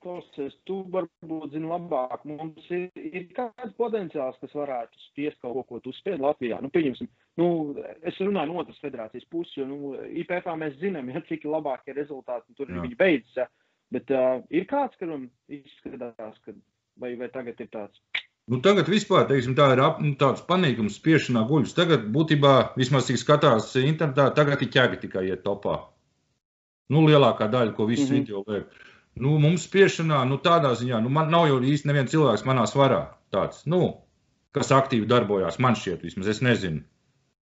[0.00, 2.22] Klausies, tu varbūt zini labāk.
[2.24, 6.56] Mums ir, ir kāds potenciāls, kas varētu spiest kaut ko, ko tu spied Latvijā.
[6.64, 7.48] Nu, pieņemsim, nu,
[8.08, 9.92] es runāju no otras federācijas puses, jo nu,
[10.22, 13.42] IPF mēs zinām, ja, cik labākie rezultāti tur ir viņi beidzas.
[13.42, 13.46] Ja.
[13.94, 16.54] Bet uh, ir kāds, kuram izskatās, ka
[17.00, 18.02] vai, vai tagad ir tāds.
[18.50, 21.74] Nu, tagad vispār teiksim, tā ir ap, nu, tāds panīkums, spiešanā guļus.
[21.76, 25.76] Tagad būtībā, vismaz cik skatās internetā, tagad ir ķēgi tikai iet topā.
[26.90, 28.10] Nu, lielākā daļa, ko visi mm.
[28.10, 28.18] -hmm.
[28.18, 28.86] video liek.
[29.20, 33.00] Nu, mums spiešanā, nu, tādā ziņā, nu, man nav jau īsti neviens cilvēks manā svarā
[33.34, 34.02] tāds, nu,
[34.54, 35.58] kas aktīvi darbojās.
[35.58, 36.82] Man šķiet, vismaz es nezinu.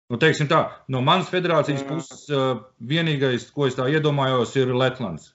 [0.10, 2.28] Nu, teiksim tā, no manas federācijas puses
[2.78, 5.33] vienīgais, ko es tā iedomājos, ir Letlands.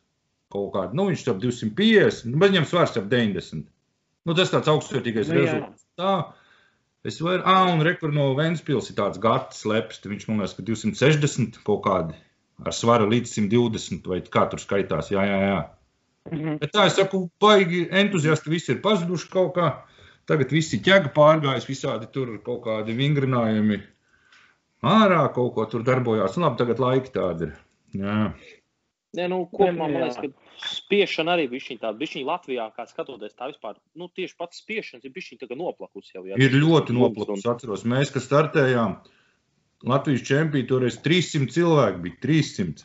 [0.53, 3.67] Kaut kāda, nu, viņš ap 250, nu, bet viņam svars ap 90.
[4.29, 5.85] Nu, tas tāds augstsvērtīgais Nu, rezultāts.
[5.99, 6.13] Tā,
[7.09, 10.65] es varu, ah, un rekur no Ventspils ir tāds gads lepst, viņš man liekas, ka
[10.65, 12.17] 260 kaut kādi
[12.65, 15.61] ar svaru līdz 120 vai kā tur skaitās, jā, jā, jā.
[16.33, 16.59] Mhm.
[16.63, 19.71] Bet tā es saku, baigi entuziasti visi ir pazuduši kaut kā.
[20.29, 23.79] Tagad visi ķēga pārgājis, visādi tur kaut kādi vingrinājumi
[24.85, 26.37] ārā, kaut ko tur darbojās.
[26.37, 27.55] Nu, labi, tagad laiki tādi ir.
[27.97, 28.19] Jā.
[29.17, 31.97] Nē, nu, kopumā man liekas, ka spiešana arī bija tāda.
[32.01, 35.15] Viņa Latvijā, kā skatoties, tā vispār, nu, tieši pats spiešanas ir
[35.49, 36.27] kā noplakusi jau.
[36.29, 37.47] Jā, ir ļoti noplakusi.
[37.47, 37.55] Un...
[37.55, 38.99] Atceros, mēs, kas startējām
[39.89, 42.85] Latvijas čempionā, toreiz 300 cilvēki bija 300.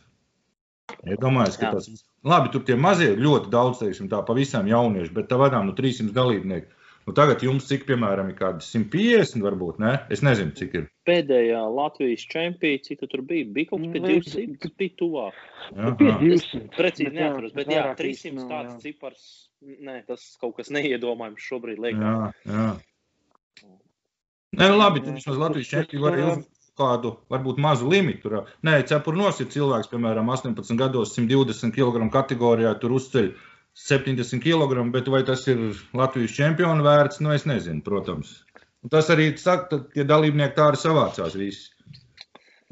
[1.11, 1.99] Iedomājieties, ja ka tas ir.
[2.23, 5.75] Labi, tur tie mazie ir ļoti daudz, teiksim, tā pavisam jaunieši, bet tā vadām no
[5.75, 6.71] 300 dalībnieku.
[7.03, 9.93] Nu, tagad jums cik, piemēram, ir kādi 150, varbūt, ne?
[10.13, 10.85] Es nezinu, cik ir.
[11.09, 15.41] Pēdējā Latvijas čempionā, cik tur bija, bija kaut kas pie 200, bija tuvāk.
[15.99, 16.63] Bija 200.
[16.77, 19.27] Precīzi neatceros, bet jā, 300 tāds cipars,
[19.59, 22.07] nē, tas kaut kas neiedomājams šobrīd liekas.
[22.07, 22.71] Jā, jā.
[24.53, 26.33] Nē, nu labi, tad vismaz Latvijas čempionā var arī
[26.79, 28.31] kādu, varbūt mazu limitu.
[28.65, 33.33] Nē, cepurnos ir cilvēks, piemēram, 18 gados 120 kg kategorijā, tur uzceļ
[33.73, 38.43] 70 kg, bet vai tas ir Latvijas čempionu vērts, nu es nezinu, protams.
[38.83, 41.71] Un tas arī saka, ka tie dalībnieki tā arī savācās visi.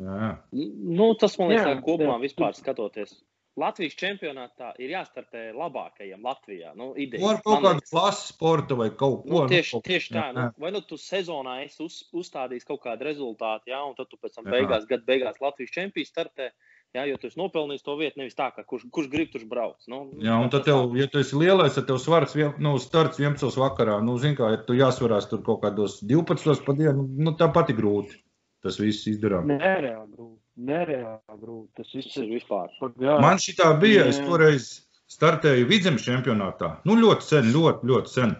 [0.01, 0.31] Jā.
[0.51, 2.23] Nu, tas man liekas, ka kopumā jā.
[2.25, 3.15] vispār skatoties.
[3.59, 6.71] Latvijas čempionātā ir jāstartē labākajiem Latvijā.
[6.77, 9.41] Nu, idejas, Var kaut kādu klases sporta vai kaut ko tādu.
[9.41, 10.27] Nu, tieši, nu, tieši tā.
[10.37, 14.21] Nu, vai nu tu sezonā esi uz, uzstādījis kaut kādu rezultātu, jā, un tad tu
[14.21, 16.51] pēc tam beigās, gada beigās Latvijas čempionā startē.
[16.51, 19.45] Uh, Jā, jo tu esi nopelnījis to vietu, nevis tā, ka kurš, kurš grib tur
[19.47, 19.85] braukt.
[19.87, 23.21] Nu, jā, un tad, tev, ja tu esi lielais, tad tev svars vien, nu, starts
[23.21, 23.47] 11.
[23.61, 23.95] vakarā.
[24.03, 26.65] Nu, zin kā, ja tu jāsvarās tur kaut kādos 12.
[26.67, 28.19] pa dienu, nu, tā pati grūti.
[28.61, 29.47] Tas viss izdarām.
[29.49, 30.37] Nereāli grūti.
[30.67, 31.71] Nereāli grūti.
[31.79, 32.69] Tas viss ir vispār.
[33.01, 33.15] Jā.
[33.23, 34.03] Man šī tā bija.
[34.11, 34.67] Es toreiz
[35.09, 36.75] startēju vidzemes čempionātā.
[36.85, 38.35] Nu, ļoti sen, ļoti, ļoti sen.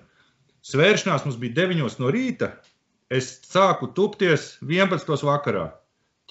[0.68, 2.52] Svēršanās mums bija 9 no rīta.
[3.12, 5.10] Es sāku tupties 11.
[5.26, 5.72] vakarā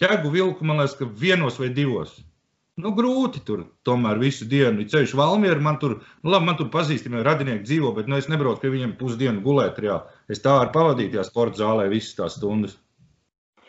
[0.00, 2.16] ķēgu vilku, man liekas, ka vienos vai divos.
[2.80, 4.86] Nu, grūti tur tomēr visu dienu.
[4.88, 8.62] Ceļš Valmiera, man tur, nu, labi, man tur pazīstami radinieki dzīvo, bet nu, es nebraucu
[8.62, 9.80] pie viņiem pusdienu gulēt.
[9.84, 10.00] Jā.
[10.32, 12.78] Es tā ar pavadīju tajā sporta zālē visas tās stundas.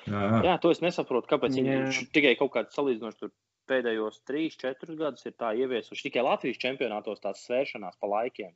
[0.06, 0.42] Jā, jā.
[0.48, 3.32] jā to es nesaprotu, kāpēc viņi tikai kaut kādā salīdzinoši
[3.72, 8.54] pēdējos 3, 4 gadus ir tā ieviesuši tikai Latvijas čempionātos tās svēršanās pa laikiem.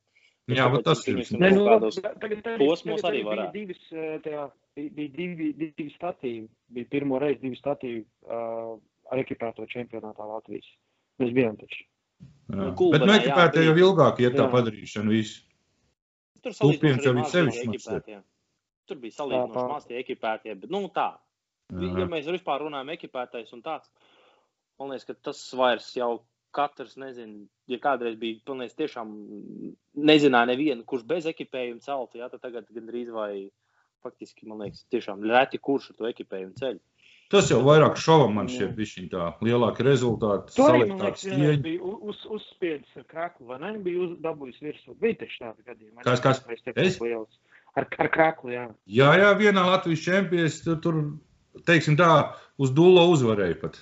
[0.51, 1.23] Jā, bet tas ir.
[1.33, 1.65] Nu,
[2.21, 3.65] tagad, tagad, posmos arī varētu.
[4.75, 6.47] Bija divi, divi statīvi.
[6.75, 8.75] Bija pirmo reizi divi statīvi uh,
[9.11, 10.67] ar ekipēto čempionātā Latvijas.
[11.21, 11.85] Mēs bijām taču.
[12.51, 12.69] Jā.
[12.75, 15.41] Nu, bet nu ekipētē jau ilgāk iet tā padarīšana visu.
[16.43, 18.17] Tur salīdzinoši ir sevišķi.
[18.85, 21.13] Tur bija salīdzinoši maz tie ekipētie, bet nu tā.
[21.73, 21.89] Jā.
[22.03, 23.89] Ja mēs vispār runājam ekipētais un tāds,
[24.77, 26.19] man liekas, ka tas vairs jau
[26.55, 29.15] katrs nezina, ja kādreiz bija pilnīgi tiešām
[30.07, 33.31] nezināja nevienu, kurš bez ekipējuma celtu, jā, tad tagad gandrīz vai
[34.03, 36.81] faktiski, man liekas, tiešām reti kurš ar to ekipējumu ceļu.
[37.34, 40.53] Tas jau vairāk šovam man šķiet, bija tā lielāka rezultāta.
[40.53, 43.71] Tur arī, man liekas, vienreiz bija uz, uzspiedis ar kraklu, vai ne?
[43.81, 44.93] Bija uz, dabūjis virsū.
[45.01, 46.03] Bija taču tāda gadījuma.
[46.05, 46.43] Kas, kas?
[46.75, 46.99] Es?
[47.01, 47.39] Liels.
[47.75, 48.67] Ar, ar kraklu, jā.
[48.86, 51.01] Jā, jā, vienā Latvijas čempies tur, tur,
[51.67, 52.12] teiksim tā,
[52.62, 53.81] uz dullo uzvarēja pat.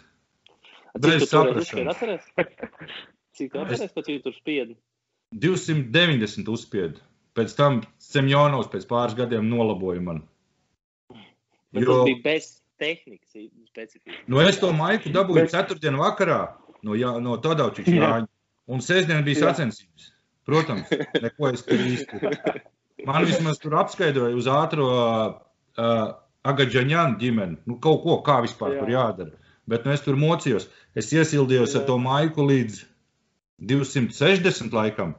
[1.03, 1.99] Bez saprašanas.
[3.37, 4.77] Cik atceries, ka tu tur spiedi?
[5.33, 7.01] 290 uzspiedu.
[7.37, 10.21] Pēc tam Semjonovs pēc pāris gadiem nolaboja man.
[11.73, 11.93] Bet jo...
[11.93, 12.49] tas bija bez
[12.81, 13.31] tehnikas
[13.69, 14.19] specifikas.
[14.29, 15.53] Nu, es to maiku dabūju bet...
[15.53, 16.41] ceturtdien vakarā
[16.85, 18.29] no, jā, no Tadaučiņa Jāņa.
[18.73, 20.11] Un sestdien bija sacensības.
[20.47, 20.91] Protams,
[21.23, 22.19] neko es tur īsti.
[23.07, 26.03] Man vismaz tur apskaidroja uz ātro uh,
[26.47, 27.57] Agadžaņānu ģimeni.
[27.67, 28.83] Nu, kaut ko, kā vispār jā.
[28.83, 29.51] tur jādara.
[29.67, 30.67] Bet nu, es tur mocījos.
[30.95, 31.81] Es iesildījos Jā.
[31.81, 32.81] ar to maiku līdz
[33.71, 35.13] 260 laikam.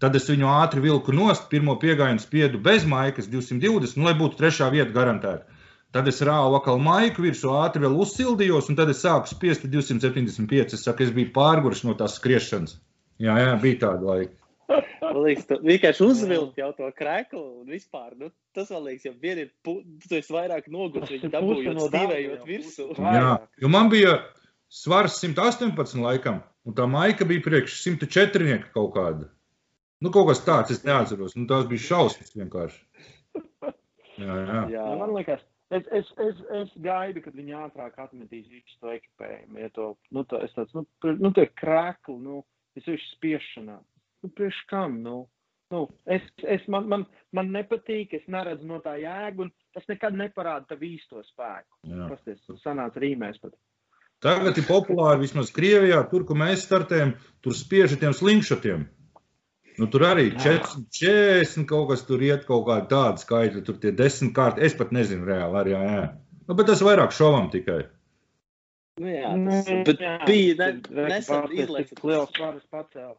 [0.00, 4.38] Tad es viņu ātri vilku nost, pirmo piegājienu spiedu bez maikas, 220, nu, lai būtu
[4.38, 5.58] trešā vieta garantēta.
[5.92, 10.76] Tad es rāvu atkal maiku virsū, ātri vēl uzsildījos, un tad es sāku spiest 275.
[10.76, 12.76] Es saku, es biju pārguris no tās skriešanas.
[13.20, 14.36] Jā, jā, bija tāda laika.
[15.00, 18.12] Man liekas, tu vienkārši uzvilkt jau to krēklu un vispār.
[18.20, 19.80] Nu, tas man liekas, ja vien ir, tu
[20.14, 22.86] esi vairāk noguris, viņa dabūjot stīvējot virsū.
[22.94, 24.14] Jā, jo man bija
[24.70, 29.26] svars 118 laikam, un tā maika bija priekš 104 kaut kāda.
[30.00, 31.36] Nu, kaut kas tāds, es neatceros.
[31.36, 32.82] Nu, tās bija šausmas vienkārši.
[34.20, 34.62] Jā, jā.
[34.68, 34.80] jā.
[34.84, 35.40] Nu, man liekas,
[35.72, 39.56] es, es, es, es gaidu, kad viņi ātrāk atmetīs visu to ekipējumu.
[39.62, 40.82] Ja to, nu, tā, es tāds, nu,
[41.16, 42.42] nu, tie krēkli, nu,
[42.76, 43.78] es vienkārši spiešanā
[44.22, 45.02] nu, priekš kam?
[45.02, 45.28] Nu?
[45.70, 50.16] Nu, es, es, man, man, man nepatīk, es neredzu no tā jēgu, un tas nekad
[50.18, 51.78] neparāda tavu īsto spēku.
[52.10, 53.54] Pasties, sanāca rīmēs pat.
[54.20, 58.82] Tagad ir populāri vismaz Krievijā, tur, kur mēs startējam, tur spiež ar tiem slingšotiem.
[59.78, 64.34] Nu, tur arī 440 kaut kas tur iet, kaut kāda tāda skaitļa, tur tie desmit
[64.36, 64.64] kārti.
[64.66, 66.04] Es pat nezinu reāli arī, jā, jā.
[66.48, 67.80] Nu, bet tas vairāk šovam tikai.
[69.00, 70.70] Nu, jā, tas, bet jā, bija ne,
[71.14, 72.04] nesen izlaists.
[72.04, 73.14] Liels svaras pacēl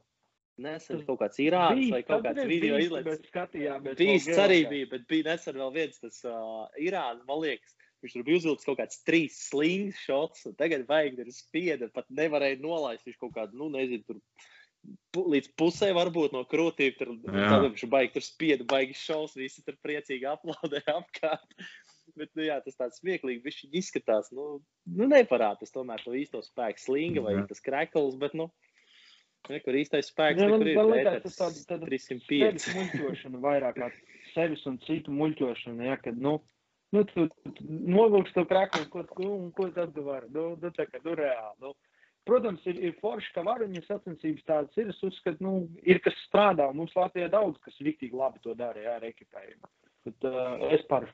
[0.62, 3.32] nesen kaut kāds īrāns vai kaut kāds video izlaists.
[3.98, 8.24] Bīsts arī bija, bet bija nesen vēl viens tas uh, īrāns, man liekas, Viņš tur
[8.26, 13.06] bija uzvilcis kaut kāds trīs slings šots, un tagad vajag ir spieda, pat nevarēja nolaist.
[13.06, 14.18] Viņš kaut kādu, nu, nezinu, tur
[15.16, 16.96] līdz pusē varbūt no krūtīm.
[16.98, 21.58] Tur viņš baigi tur spieda, baigi šaus, visi tur priecīgi aplaudē apkārt.
[22.18, 24.58] Bet, nu, jā, tas tāds smieklīgi, viņš izskatās, nu,
[24.98, 28.50] nu neparādās tomēr to īsto spēku slinga vai tas krekls, bet, nu,
[29.48, 32.26] kur īstais spēks Ja, man, ir man liekas, tas tāds tāda 305.
[32.28, 33.88] sevis muļķošana vairāk kā
[34.34, 36.36] sevis un citu muļķošana, ja, kad, nu,
[36.96, 40.74] nu tu, tu novilksi to kraklu, ko, ko, un ko tad tu vari, nu, nu,
[40.76, 41.74] tā kā, nu, reāli, nu.
[42.30, 44.92] Protams, ir, ir forši, ka varuņa sacensības tādas ir.
[44.94, 46.68] Es uzskatu, nu, ir kas strādā.
[46.78, 49.72] Mums Latvijā daudz, kas riktīgi labi to dara, jā, ar ekipējumu.
[50.06, 51.08] Bet uh, es par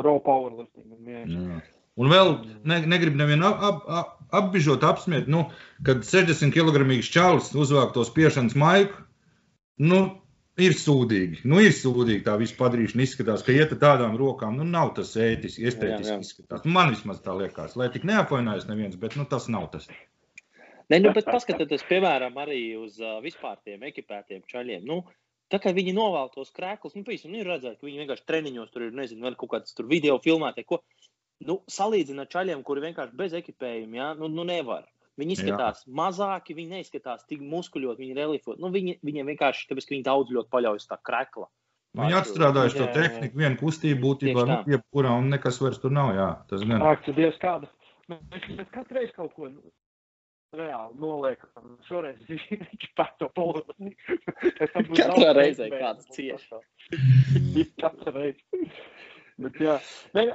[0.00, 1.72] raw powerlifting un vienkārši.
[1.96, 2.30] Un vēl
[2.68, 4.08] ne, negribu nevienu ap, ap, ap,
[4.42, 5.46] apbižot, apsmiet, nu,
[5.84, 9.00] kad 60 kg čalis uzvāk to spiešanas maiku,
[9.80, 10.00] nu,
[10.60, 11.40] ir sūdīgi.
[11.48, 15.14] Nu, ir sūdīgi tā visu padarīšana izskatās, ka iet ar tādām rokām, nu, nav tas
[15.16, 16.20] ētiski, Jā, estētiski jā.
[16.24, 16.68] izskatās.
[16.68, 19.88] Man vismaz tā liekas, lai tik neapvainojas neviens, bet, nu, tas nav tas.
[20.92, 24.84] Nē, nu, bet paskatieties, piemēram, arī uz uh, vispār tiem ekipētiem čaļiem.
[24.86, 25.00] Nu,
[25.50, 28.70] tā kā viņi novēl tos krēklus, nu, pīsim, nu, ir redzēt, ka viņi vienkārši treniņos
[28.74, 30.78] tur ir, nezinu, vēl kaut kāds tur video filmētē, ko,
[31.48, 34.86] nu, salīdzina ar čaļiem, kuri vienkārši bez ekipējuma, jā, nu, nu nevar.
[35.16, 35.92] Viņi izskatās jā.
[35.96, 38.60] mazāki, viņi neizskatās tik muskuļoti, viņi reliefoti.
[38.62, 41.48] Nu, viņi, viņiem vienkārši, tāpēc, ka viņi daudz ļoti paļaujas uz tā krekla.
[41.96, 46.28] Viņi atstrādājuši to tehniku, vienu kustību būtībā, nu, jebkurā, un nekas vairs tur nav, jā,
[46.50, 46.84] tas gan.
[46.84, 47.70] Ak, tu dievs kāda.
[48.12, 49.72] Mēs, mēs katru reizi kaut ko nu,
[50.58, 51.74] reāli noliekam.
[51.88, 53.92] Šoreiz viņš pat to poli.
[54.56, 56.48] Katrā reizē kāds cieš.
[57.82, 58.64] Katru reizi.
[59.36, 59.74] Bet, jā,
[60.16, 60.30] ne,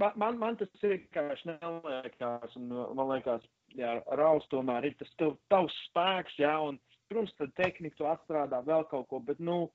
[0.00, 2.54] man, man, tas vienkārši neliekas.
[2.56, 3.44] Un, man liekas,
[3.76, 6.78] jā, raus tomēr ir tas tev, tavs spēks, jā, un,
[7.10, 9.66] protams, tad tehniku tu atstrādā vēl kaut ko, bet, nu,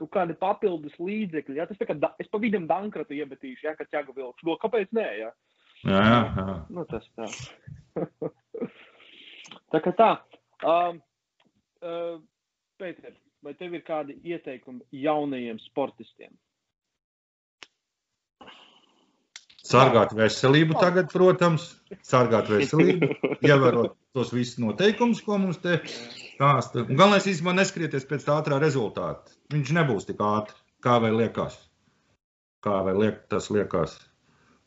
[0.00, 3.76] kaut kādi papildus līdzekļi, jā, tas tā kā, da, es pa vidam dankratu iemetīšu, jā,
[3.78, 5.30] kad ķaga vilkšu, no, kāpēc nē, jā?
[5.84, 6.56] Jā, jā, jā.
[6.74, 7.28] Nu, tas tā.
[9.74, 10.12] tā kā tā.
[10.62, 11.02] Um,
[11.82, 12.16] uh,
[12.80, 16.32] Pēter, vai tev ir kādi ieteikumi jaunajiem sportistiem?
[19.64, 21.70] Sargāt veselību tagad, protams,
[22.04, 23.14] sargāt veselību,
[23.48, 26.82] ievērot tos visus noteikumus, ko mums te stāsta.
[26.84, 29.32] Un galvenais īstenībā neskrieties pēc tā ātrā rezultāta.
[29.54, 31.56] Viņš nebūs tik ātri, kā vai liekas.
[32.64, 33.96] Kā vai liek, tas liekas.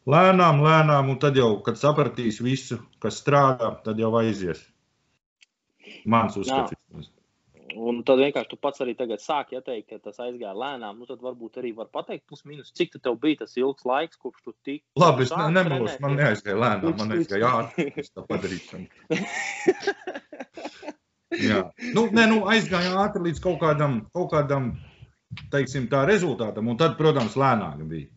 [0.09, 4.63] Lēnām, lēnām, un tad jau, kad sapratīs visu, kas strādā, tad jau aizies.
[6.09, 7.11] Mans uzskats.
[7.77, 10.97] Un tad vienkārši tu pats arī tagad sāki ieteikt, ka tas aizgāja lēnām.
[10.97, 14.45] Nu, tad varbūt arī var pateikt, plus mīnus, cik tev bija tas ilgs laiks, kopš
[14.45, 14.81] tu tik.
[14.97, 16.21] Labi, es ne, trenēt, man ja?
[16.21, 17.91] neaizgāja lēnām, man aizgāja ātri.
[18.01, 18.81] Es tā padarīšu.
[21.37, 24.71] Jā, nu, nē, nu, aizgāja ātri līdz kaut kādam, kaut kādam
[25.51, 28.07] teiksim, tā rezultātam, un tad, protams, lēnāk bija.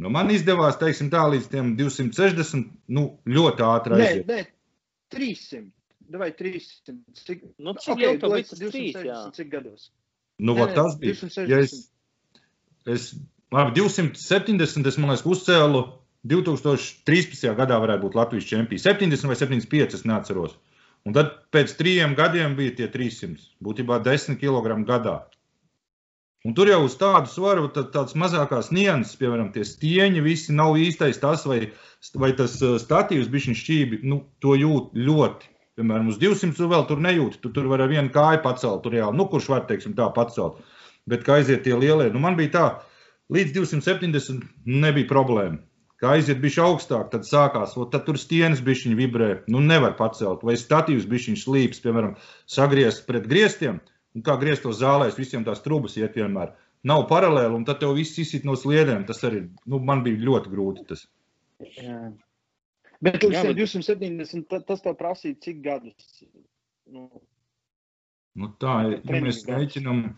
[0.00, 4.30] Nu, man izdevās, teiksim, tā līdz tiem 260, nu, ļoti ātri Nē, aiziet.
[4.30, 4.40] nē,
[5.12, 5.66] 300.
[6.10, 6.94] Vai 300?
[7.14, 9.18] Cik, Nu, cik okay, jau bija liekas, tas trīs, jā.
[9.30, 9.90] 260, cik gados?
[10.40, 11.14] Nu, Nē, tas bija.
[11.20, 11.50] 260.
[11.52, 11.74] Ja es,
[12.88, 13.10] es,
[13.54, 15.84] labi, 270, es, man liekas, uzcēlu
[16.30, 17.54] 2013.
[17.56, 18.86] gadā varētu būt Latvijas čempions.
[18.86, 20.56] 70 vai 75, es neatceros.
[21.08, 25.20] Un tad pēc trījiem gadiem bija tie 300, būtībā 10 kg gadā.
[26.44, 30.78] Un tur jau uz tādu svaru, tad tāds mazākās nianses, piemēram, tie stieņi, visi nav
[30.80, 31.58] īstais tas, vai,
[32.16, 35.49] vai tas uh, statīvs bišķiņ šķībi, nu, to jūt ļoti.
[35.80, 38.98] Piemēram, uz 200 tu vēl tur nejūti, tu tur var ar vienu kāju pacelt, tur
[38.98, 40.60] jau, nu, kurš var, teiksim, tā pacelt.
[41.08, 42.66] Bet kā aiziet tie lielie, nu, man bija tā,
[43.32, 45.62] līdz 270 nebija problēma.
[46.00, 50.44] Kā aiziet bišķi augstāk, tad sākās, o, tad tur stienas bišķiņi vibrē, nu, nevar pacelt,
[50.44, 52.14] vai statīvs bišķiņš slīps, piemēram,
[52.48, 53.82] sagriezt pret griestiem,
[54.16, 56.54] un kā grieztos zālēs, visiem tās trubas iet vienmēr.
[56.88, 59.04] Nav paralēli, un tad tev viss izsit no sliedēm.
[59.08, 60.86] Tas arī nu, man bija ļoti grūti.
[60.88, 61.04] Tas.
[61.76, 61.98] Jā.
[63.02, 66.24] Bet līdz bet- 270, ta- tas tev prasīja cik gadus?
[66.86, 67.08] Nu,
[68.36, 69.00] Nu, tā ir.
[69.04, 70.14] Ja mēs mēģinām.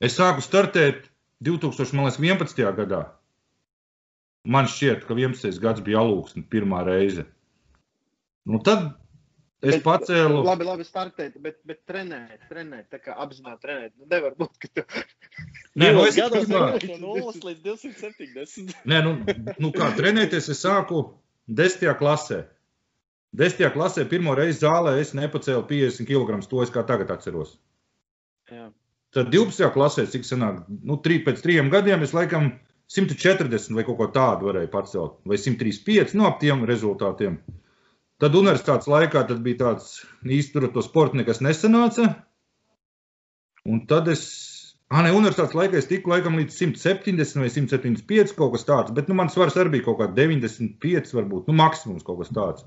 [0.00, 1.10] Es sāku startēt
[1.44, 2.72] 2011.
[2.78, 3.10] gadā.
[4.48, 5.58] Man šķiet, ka 11.
[5.60, 7.26] gads bija alūksne pirmā reize.
[8.46, 8.94] Nu, tad
[9.60, 10.40] es Bet- pacēlu.
[10.46, 13.92] Labi, labi, startēt, bet, bet trenēt, trenēt, tā kā apzināti trenēt.
[13.98, 14.82] Nu, nevar būt, ka tu
[15.76, 18.74] Nē, nu, es gados pirmā- no 0 līdz 270.
[18.86, 19.12] Nē, nu,
[19.58, 21.04] nu kā trenēties, es sāku
[21.48, 21.94] 10.
[21.98, 22.44] klasē.
[23.36, 23.72] 10.
[23.72, 26.40] klasē pirmo reizi zālē es nepacēlu 50 kg.
[26.48, 27.56] To es kā tagad atceros.
[28.52, 28.70] Jā.
[29.16, 29.70] Tad 12.
[29.72, 32.50] klasē, cik senāk, nu, trī, pēc trim gadiem es laikam
[32.92, 37.38] 140 vai kaut ko tādu varēju pacelt, vai 135 no ap tiem rezultātiem.
[38.18, 42.08] Tad universitātes laikā tad bija tāds ar to sportu nekas nesanāca.
[43.68, 44.24] Un tad es
[44.88, 49.10] Ah, ne, universitātes laikā es tiku laikam līdz 170 vai 175 kaut kas tāds, bet
[49.10, 52.64] nu, man svars arī bija kaut kā 95 varbūt, nu maksimums kaut kas tāds.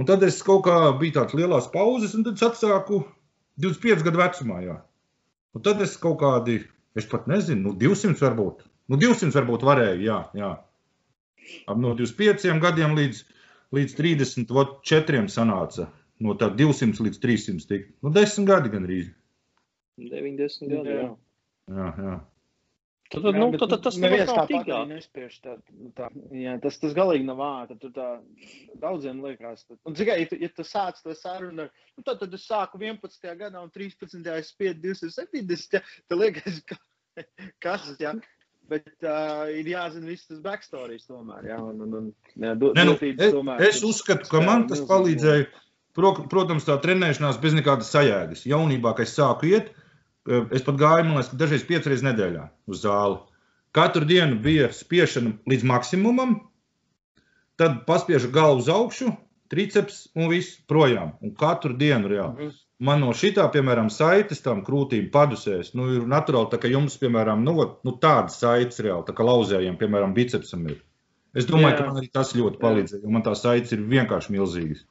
[0.00, 3.02] Un tad es kaut kā biju tāds lielās pauzes, un tad es atsāku
[3.60, 4.78] 25 gadu vecumā, jā.
[5.52, 6.62] Un tad es kaut kādi,
[6.96, 10.54] es pat nezinu, nu 200 varbūt, nu 200 varbūt varēju, jā, jā.
[11.68, 13.20] Ap no 25 gadiem līdz,
[13.76, 15.90] līdz 34 sanāca,
[16.24, 19.12] no tā 200 līdz 300 tik, nu 10 gadi gandrīz.
[19.98, 20.96] 90 gadi.
[20.98, 21.08] Jā.
[21.68, 22.16] Jā, jā.
[23.08, 24.88] Tad, tad, Jā, nu, tad, tad tas neviens nav tā ātri.
[24.90, 27.78] nespiež tā, nu, tā, jā, tas, tas galīgi nav ātri.
[27.80, 28.08] Tur tā
[28.82, 29.64] daudziem liekas.
[29.64, 32.76] tad- Un tikai, ja, ja tu sāc to sarunu, ar- nu, tad, tad es sāku
[32.78, 33.32] 11.
[33.40, 34.26] gadā un 13.
[34.36, 35.72] es spiedu 270.
[35.72, 36.76] Ja, tad liekas, ka
[37.64, 38.20] kas tas ir.
[38.68, 41.46] Bet uh, ir jāzina viss tas backstories tomēr.
[41.48, 44.82] Jā, un, un, un, jā, do, Ne, nu, es, tomēr es uzskatu, ka man tas
[44.82, 45.46] milzīgu palīdzēja.
[45.96, 48.44] Pro- Protams, tā trenēšanās bez nekādas sajēgas.
[48.44, 49.87] Jaunībā, kad es sāku iet, eh,
[50.28, 53.18] es pat gāju, man liekas, ka dažreiz piecas reizes nedēļā uz zāli.
[53.76, 56.38] Katru dienu bija spiešana līdz maksimumam,
[57.60, 59.12] tad paspiežu galvu uz augšu,
[59.52, 61.14] triceps un viss projām.
[61.24, 62.48] Un katru dienu reāli.
[62.48, 62.56] Mhm.
[62.78, 67.42] Man no šitā, piemēram, saites tam krūtīm padusēs, nu, ir naturāli, tā, ka jums, piemēram,
[67.42, 70.76] nu, nu, tādas saites reāli, tā kā lauzējiem, piemēram, bicepsam ir.
[71.34, 71.80] Es domāju, Jā.
[71.80, 74.84] ka man arī tas ļoti palīdzēja, jo man tās saites ir vienkārši milzīgas.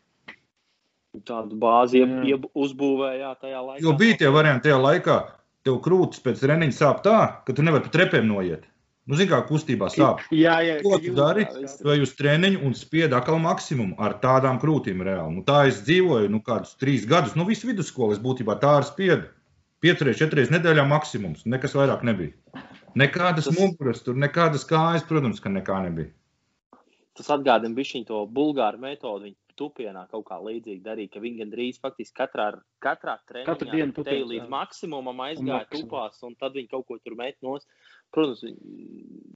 [1.25, 2.23] Tādu bāzi ieb, Jā.
[2.35, 3.81] ieb, uzbūvēja tajā laikā.
[3.81, 5.17] Jo bija tie varianti tajā laikā,
[5.63, 8.63] tev krūtis pēc treniņa sāp tā, ka tu nevari pa trepēm noiet.
[9.07, 10.19] Nu, zini, kā kustībā sāp.
[10.35, 11.45] Jā, jā, Ko tu jūs- dari?
[11.47, 15.31] Tu ej uz treniņu un spied atkal maksimumu ar tādām krūtīm reāli.
[15.37, 18.83] Nu, tā es dzīvoju, nu, kādus trīs gadus, nu, visu vidusskolu es būtībā tā ar
[18.83, 19.29] spiedu.
[19.79, 22.33] Piecreiz, četreiz nedēļā maksimums, nekas vairāk nebija.
[22.97, 26.11] Nekādas Tas- muguras, tur nekādas kājas, protams, ka nekā nebija.
[27.15, 29.23] Tas atgādina bišķiņu to bulgāru metodu.
[29.29, 32.47] Viņi tupienā kaut kā līdzīgi darīja, ka viņi gandrīz faktiski katrā,
[32.83, 35.89] katrā treniņā Katru dienu te tupiens, līdz maksimumam aizgāja maksimum.
[35.89, 37.65] tupās, un tad viņi kaut ko tur met nos.
[38.13, 38.43] Protams,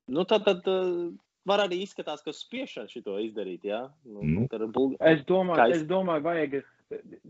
[0.07, 1.09] nu tad, tad uh,
[1.47, 3.81] var arī izskatās, ka spiešana šito izdarīt, jā?
[4.05, 4.45] Nu, Nu.
[4.51, 4.95] tad bulg...
[4.99, 6.59] Es domāju, es- es domāju, vajag,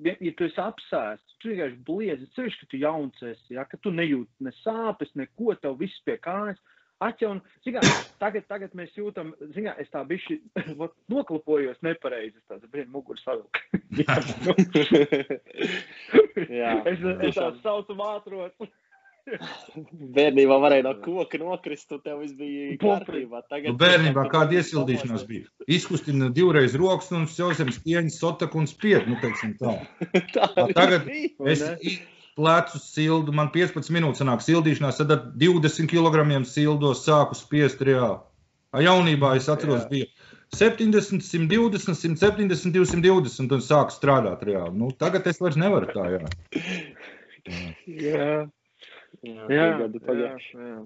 [0.04, 3.78] ja, ja tu esi apsēsts, tu vienkārši bliezi, ceļš, ka tu jauns esi, ja, ka
[3.82, 6.60] tu nejūti ne sāpes, neko, tev viss pie kājas.
[7.02, 7.82] Atjaun, zinā,
[8.22, 10.38] tagad, tagad mēs jūtam, zinā, es tā bišķi
[10.82, 13.58] vot, noklapojos nepareizi, es tāds, brīn, mugur savilk.
[16.62, 17.58] Jā, es, es tā tiešām.
[17.66, 18.70] saucu vātrot.
[20.16, 23.44] Bērnībā varēja no koka nokrist, un tev viss bija kārtībā.
[23.50, 25.50] Tagad Nu, bērnībā kāda iesildīšanās bija?
[25.70, 29.78] Izkustina divreiz rokas un jau zem stieņas sotaku un spied, nu, teiksim tā.
[30.36, 31.34] Tā arī tagad bija.
[31.54, 31.62] Es
[32.38, 38.20] plecus sildu, man 15 minūtes sanāk sildīšanās, tad ar 20 kg sildos sāku spiest reāli.
[38.72, 39.90] A jaunībā es atceros, Jā.
[39.90, 40.06] bija
[40.56, 44.76] 70, 120, 170, 220, un tad sāku strādāt reāli.
[44.80, 46.24] Nu, tagad es vairs nevaru tā, jā.
[47.88, 48.32] Jā,
[49.22, 50.52] Jā, jā, tie gadi jā, pagājuši.
[50.58, 50.82] jā.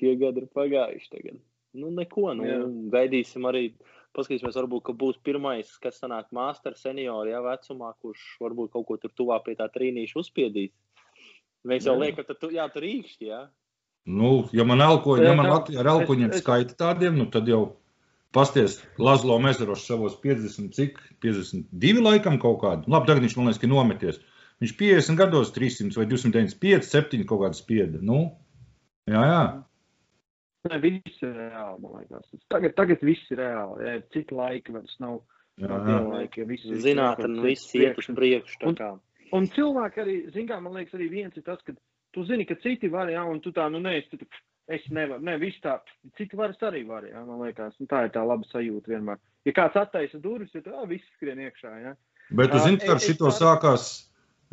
[0.00, 1.36] Tie gadi ir pagājuši tagad.
[1.74, 2.58] Nu, neko, nu, Jā.
[2.94, 3.68] gaidīsim arī.
[4.14, 9.10] Paskatīsimies, varbūt, būs pirmais, kas sanāk mākslinieks, seniors, jau vecumā, kurš varbūt kaut ko tur
[9.18, 10.70] tuvāk pie tā trīnīša uzspiedīs.
[11.66, 13.40] Mēs jau liekam, ka tu, jā, tur īkšķi, jā.
[14.06, 14.82] Nu, ja man
[15.24, 15.88] Jā, ja man ar
[16.36, 17.76] es- skaita tādiem, nu, tad jau
[18.36, 22.86] pasties Lazlo mezaros savos 50, cik 52 laikam kaut kādu.
[22.90, 24.20] Labi, tagad viņš man liekas, ka nometies.
[24.62, 27.98] Viņš 50 gados 300 vai 295, 7 kaut kāda spieda.
[28.02, 28.36] Nu,
[29.08, 29.42] jā, jā.
[30.64, 32.28] Ne, viss ir reāli, man liekas.
[32.52, 33.84] Tagad, tagad viss ir reāli.
[33.84, 35.18] Jā, citi laiki vairs nav.
[35.60, 35.98] jā, jā.
[36.40, 38.70] ja viss iet uz priekšu.
[38.70, 39.02] Un-.
[39.34, 41.74] Un cilvēki arī, zin kā, man liekas, arī viens ir tas, ka
[42.14, 44.20] tu zini, ka citi var, jā, un tu tā, nu, nē, es, tu,
[44.70, 45.76] es nevaru, ne, viss tā,
[46.18, 49.18] citi varas arī var, jā, man liekas, un tā ir tā laba sajūta vienmēr.
[49.48, 51.94] Ja kāds attaisa durvis, tad, ah, viss skrien iekšā, jā.
[52.30, 53.88] Bet tu zini, ka ar šito sākās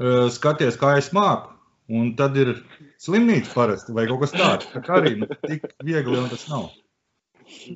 [0.01, 1.53] uh, skaties, kā es māku.
[1.91, 2.53] Un tad ir
[3.01, 4.69] slimnīca parasti vai kaut kas tāds.
[4.71, 6.69] Tā kā arī nu, tik viegli jau tas nav.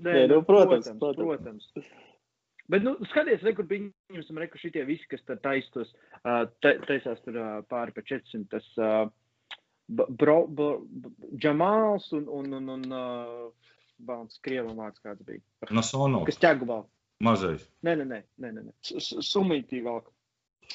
[0.05, 1.69] Nē, nu, protams, protams, protams.
[1.73, 2.03] protams.
[2.71, 5.91] Bet, nu, skaties, re, kur bija ņemsim, re, kur šitie visi, kas tad taistos,
[6.23, 9.03] uh, taisās tur uh, pāri pa 400, tas uh,
[9.91, 13.69] bro, b, b, Džamāls un, un, un, un uh,
[14.07, 15.43] Bauns, Krievam vārds kāds bija.
[15.75, 16.87] Nasono Kas ķegu vēl?
[17.23, 17.63] mazais.
[17.85, 18.73] Nē, nē, nē, nē, nē,
[19.23, 20.01] Sumītī vēl.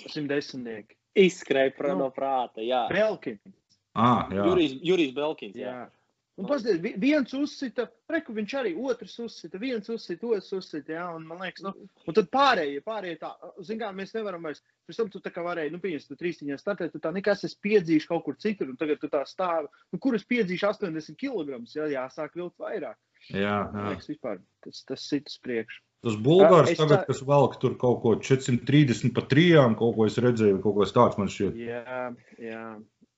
[0.07, 0.95] 110.
[1.17, 2.05] Izskrēja prā Nu.
[2.07, 2.85] no prāta, jā.
[2.91, 3.41] Belkins.
[3.95, 4.45] Ah, jā.
[4.47, 5.73] Jurijs, Jurijs Belkins, jā.
[5.73, 5.89] Jā.
[6.41, 11.15] Un paskatieties, vi- viens uzsita, reku viņš arī otrs uzsita, viens uzsita, otrs uzsita, jā,
[11.15, 11.73] un man liekas, nu,
[12.07, 15.43] un tad pārējie, pārējie tā, zin kā, mēs nevaram vairs, pēc tam tu tā kā
[15.45, 18.77] varēji, nu, pieņems, tu trīstīņā startēt, tu tā nekas es piedzīšu kaut kur citur, un
[18.81, 22.97] tagad tu tā stāvi, nu, kur es piedzīšu 80 kg, jā, jāsāk vilkt vairāk.
[23.29, 23.89] jā, Man jā.
[23.91, 25.83] liekas, vispār, tas, tas sitas priekš.
[26.01, 30.07] Tas bulgārs Es tagad, tā- kas velk tur kaut ko 430 pa trijām, kaut ko
[30.07, 31.59] es redzēju, kaut ko tāds man šķiet.
[31.61, 32.65] Jā, jā.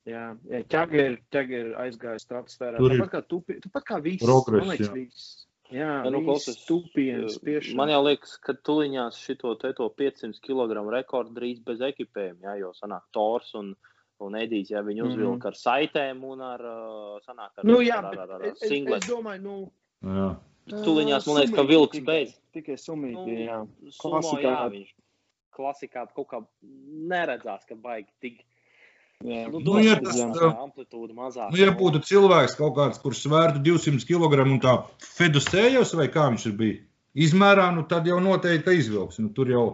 [0.03, 2.77] Jā, jā ķēgeri, ķēgeri aizgāja stratosfērā.
[2.77, 4.25] Tur ir Tāpat kā tupi, tāpat kā viss.
[4.25, 4.95] progress, man liekas, jā.
[4.95, 5.47] viss.
[5.73, 7.77] Jā, Ja, nu, klausies, tupienas, spiešana.
[7.79, 12.59] Man jau liekas, ka tuliņās šito te to 500 kg rekordu drīz bez ekipējuma, jā,
[12.61, 13.71] jo sanāk Tors un,
[14.21, 17.65] un Edijs, ja viņi uzvilka ar saitēm un ar, uh, sanāk, ar.
[17.65, 19.07] Nu, jā, ar, ar, ar, bet ar es, es, es singletu.
[19.15, 19.73] domāju, nu.
[20.03, 20.29] Jā.
[20.71, 22.35] Tuliņās, man liekas, ka vilks beidz.
[22.55, 23.59] Tikai sumīgi, Nu, jā.
[23.97, 24.43] Sumo, Klasikā.
[24.53, 24.91] jā, viņš
[25.57, 26.41] klasikā kaut kā
[27.11, 28.39] neredzās, ka baigi tik.
[29.25, 29.49] jā.
[29.51, 31.51] Nu, Nu, ja tas, tā amplitūda mazāk.
[31.51, 34.77] Nu, ja būtu cilvēks kaut kāds, kurš svērtu 200 kg un tā
[35.19, 36.81] fedusējos, vai kā viņš ir bijis,
[37.15, 39.19] izmērā, nu tad jau noteikti izvilks.
[39.19, 39.67] Nu, tur jau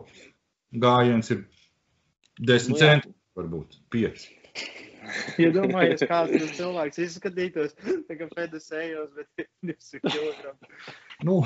[0.72, 1.44] gājiens ir
[2.40, 4.28] 10 Nu, centi, varbūt 5.
[5.44, 7.74] Iedomājieties, kāds tas cilvēks izskatītos,
[8.08, 10.54] tā kā Fedus ejos, bet 200 kg.
[11.26, 11.40] Nu,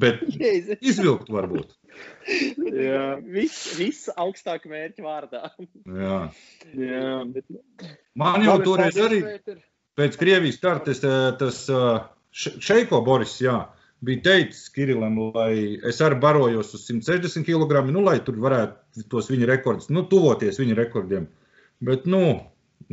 [0.00, 0.22] bet
[0.80, 1.74] izvilkt varbūt.
[2.72, 5.42] Jā, Viss, viss augstāk mērķa vārdā.
[5.92, 6.20] Jā.
[6.72, 7.12] jā.
[8.18, 9.20] Man jau toreiz arī
[9.98, 13.58] pēc Krievijas startes eh, tas eh, Še- Šeiko Boris jā,
[14.00, 19.28] bija teicis Kirilam, lai es arī barojos uz 160 kg, nu, lai tur varētu tos
[19.28, 21.28] viņa rekordus, nu, tuvoties viņa rekordiem.
[21.82, 22.22] Bet, nu,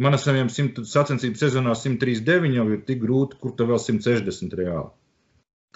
[0.01, 4.89] man ar saviem sacensību sezonā 139 jau ir tik grūti, kur tev vēl 160 reāli.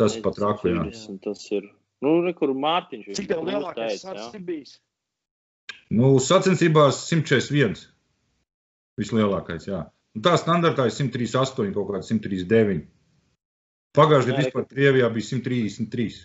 [0.01, 0.87] Tas pat raku, jā.
[0.89, 1.69] 40, Tas ir.
[2.03, 3.17] Nu, kur Mārtiņš ir.
[3.19, 4.79] Cik tev Nu, lielākais sats ir bijis?
[5.93, 7.85] Nu, sacensībās 141.
[8.99, 9.85] Vislielākais, jā.
[10.17, 12.83] Un tā standartā ir 138, kaut kāda 139.
[13.97, 16.21] Pagājušajā Jā, gadā vispār Krievijā bija 133.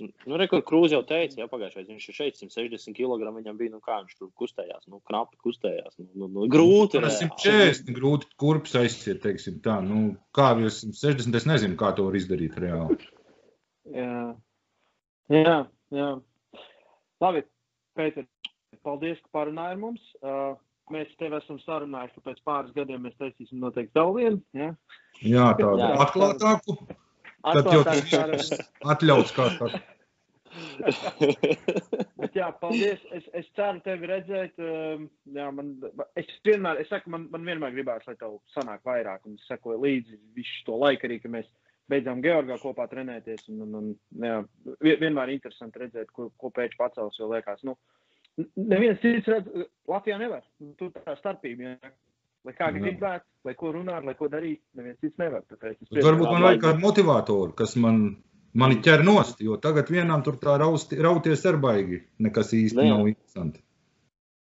[0.00, 3.30] Nu, re, kur Krūze jau teica, jā, pagājušajā gadā viņš ir šeit 160 kg.
[3.36, 5.98] Viņam bija, nu, kā viņš tur kustējās, nu, knapi kustējās.
[6.00, 7.00] Nu, nu, nu, grūti.
[7.02, 7.28] Reāli.
[7.28, 9.80] 140 grūti kurpes aiziet, teiksim tā.
[9.84, 12.98] Nu, kā jau 160, es nezinu, kā to var izdarīt reāli.
[13.90, 14.16] Jā,
[15.34, 15.58] jā.
[15.96, 16.10] jā.
[17.20, 17.44] Labi,
[17.98, 18.26] Pēter,
[18.86, 20.10] paldies, ka parunāji ar mums.
[20.22, 20.58] Uh,
[20.94, 24.42] mēs tev esam sarunājuši, ka pēc pāris gadiem mēs taisīsim noteikti vēl vienu.
[24.56, 24.72] Ja?
[25.20, 26.76] Jā, tādu atklātāku.
[27.40, 29.80] Tad jau tas ir atļauts kā tāds.
[31.20, 33.02] Bet, jā, paldies.
[33.14, 34.58] Es, es ceru tevi redzēt.
[34.58, 35.72] Um, jā, man,
[36.18, 39.22] es vienmēr, es saku, man, man vienmēr gribās, lai tev sanāk vairāk.
[39.30, 41.48] Un es sekoju līdzi visu to laiku, arī, kad mēs
[41.90, 43.46] beidzām Georgā kopā trenēties.
[43.52, 43.88] Un, un, un,
[44.26, 44.36] jā,
[44.82, 47.76] vien- vienmēr interesanti redzēt, ko, ko pēc pacels, jo liekas, nu,
[48.58, 50.44] neviens cits redz, Latvijā nevar.
[50.62, 51.94] Nu, Tur tā starpība, jā.
[52.46, 52.80] Lai kā Jā.
[52.80, 55.42] gribētu, lai ko runāt, lai ko darīt, neviens cits nevar.
[55.44, 57.98] Varbūt man vajag kādu motivatoru, kas man,
[58.56, 62.00] mani ķer nost, jo tagad vienam tur tā rausti, rauties ar baigi.
[62.18, 62.94] Nekas īsti Nu jā.
[62.96, 63.60] nav interesanti.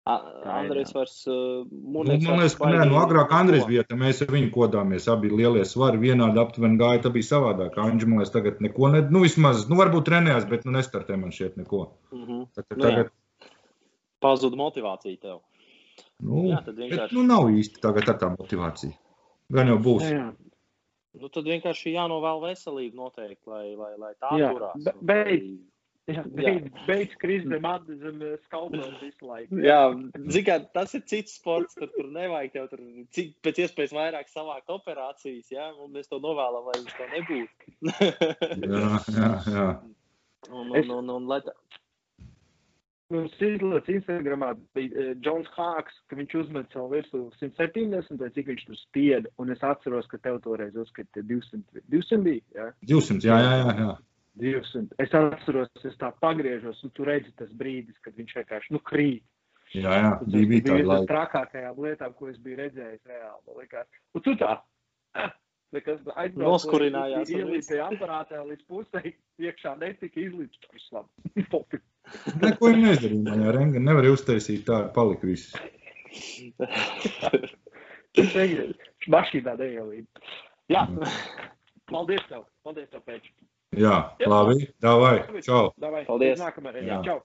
[0.07, 1.15] Andrejs vairs.
[1.27, 5.09] Uh, Nu, man liekas, ka nē, nu, agrāk Andrejs bija, tad mēs ar viņu kodāmies.
[5.11, 7.01] Abi lielie svari vienādi aptuveni gāja.
[7.03, 7.75] Tā bija savādāk.
[7.83, 11.35] Anģis man liekas, tagad neko, ne, nu vismaz, nu varbūt trenējās, bet nu nestartē man
[11.35, 11.89] šeit neko.
[12.13, 12.45] Mm -hmm.
[12.55, 12.89] Ka Nu jā.
[12.89, 13.11] tagad,
[14.23, 15.41] Pazuda motivācija tev.
[16.23, 18.93] Nu, Jā, tad bet, vienkārši- nu nav īsti tagad tā motivācija.
[19.53, 20.03] Gan jau būs.
[20.03, 20.35] Jā, jā.
[21.17, 24.83] Nu, tad vienkārši jānovēl veselību noteikti, lai, lai, lai tā Jā, turās.
[24.83, 25.57] be- un beidz.
[26.07, 27.65] Jā, beidz, beidz krist zem
[27.99, 29.57] zem skalpela visu laiku.
[29.59, 29.79] Jā,
[30.15, 32.79] zini, kā, tas ir cits sports, kur tur nevajag tev tur
[33.11, 38.27] cik, pēc iespējas vairāk savākt operācijas, jā, un mēs to novēlam, lai viņš to nebūtu.
[38.71, 39.67] Jā, jā, jā.
[40.51, 41.51] un, Es- un, un, un, lai tā,
[43.13, 48.49] Mums izlaiž Instagramā bija uh, Džons Hāks, ka viņš uzmet savu virsmu 170, vai cik
[48.51, 49.31] viņš tur spieda.
[49.39, 52.43] Un es atceros, ka tev toreiz uzskatīja 200, 200 bija.
[52.57, 52.67] Jā?
[52.91, 53.77] 200, jā, jā, jā.
[53.79, 53.95] jā.
[54.37, 54.99] 200.
[55.01, 59.23] Es atceros, es tā pagriežos, un tu redzi tas brīdis, kad viņš vienkārši nu, krīt.
[59.75, 63.87] Jā, jā, Tas bija, viena no trakākajām lietām, ko es biju redzējis reāli.
[64.15, 64.53] Un tu tā.
[65.75, 69.01] Nekas ar Ielīdz tajā aparātā līdz pusē,
[69.43, 70.55] iekšā netika izlīdz.
[70.95, 71.43] Labi.
[71.51, 71.81] Pofi.
[72.43, 73.35] Neko nedarīja.
[73.41, 75.51] Jā, Renga nevarēja uztaisīt tā, palika viss.
[79.11, 80.07] Mašīnā neielīd.
[80.71, 80.87] Jā.
[81.91, 82.47] Paldies tev.
[82.63, 83.27] Paldies tev, Pēc.
[83.75, 84.69] Jā, labi.
[84.83, 85.17] Davai.
[85.43, 85.73] Čau.
[85.83, 86.05] Davai.
[86.07, 86.39] Paldies.
[86.39, 86.51] Jā.
[86.71, 87.01] reizei.
[87.05, 87.19] Čau.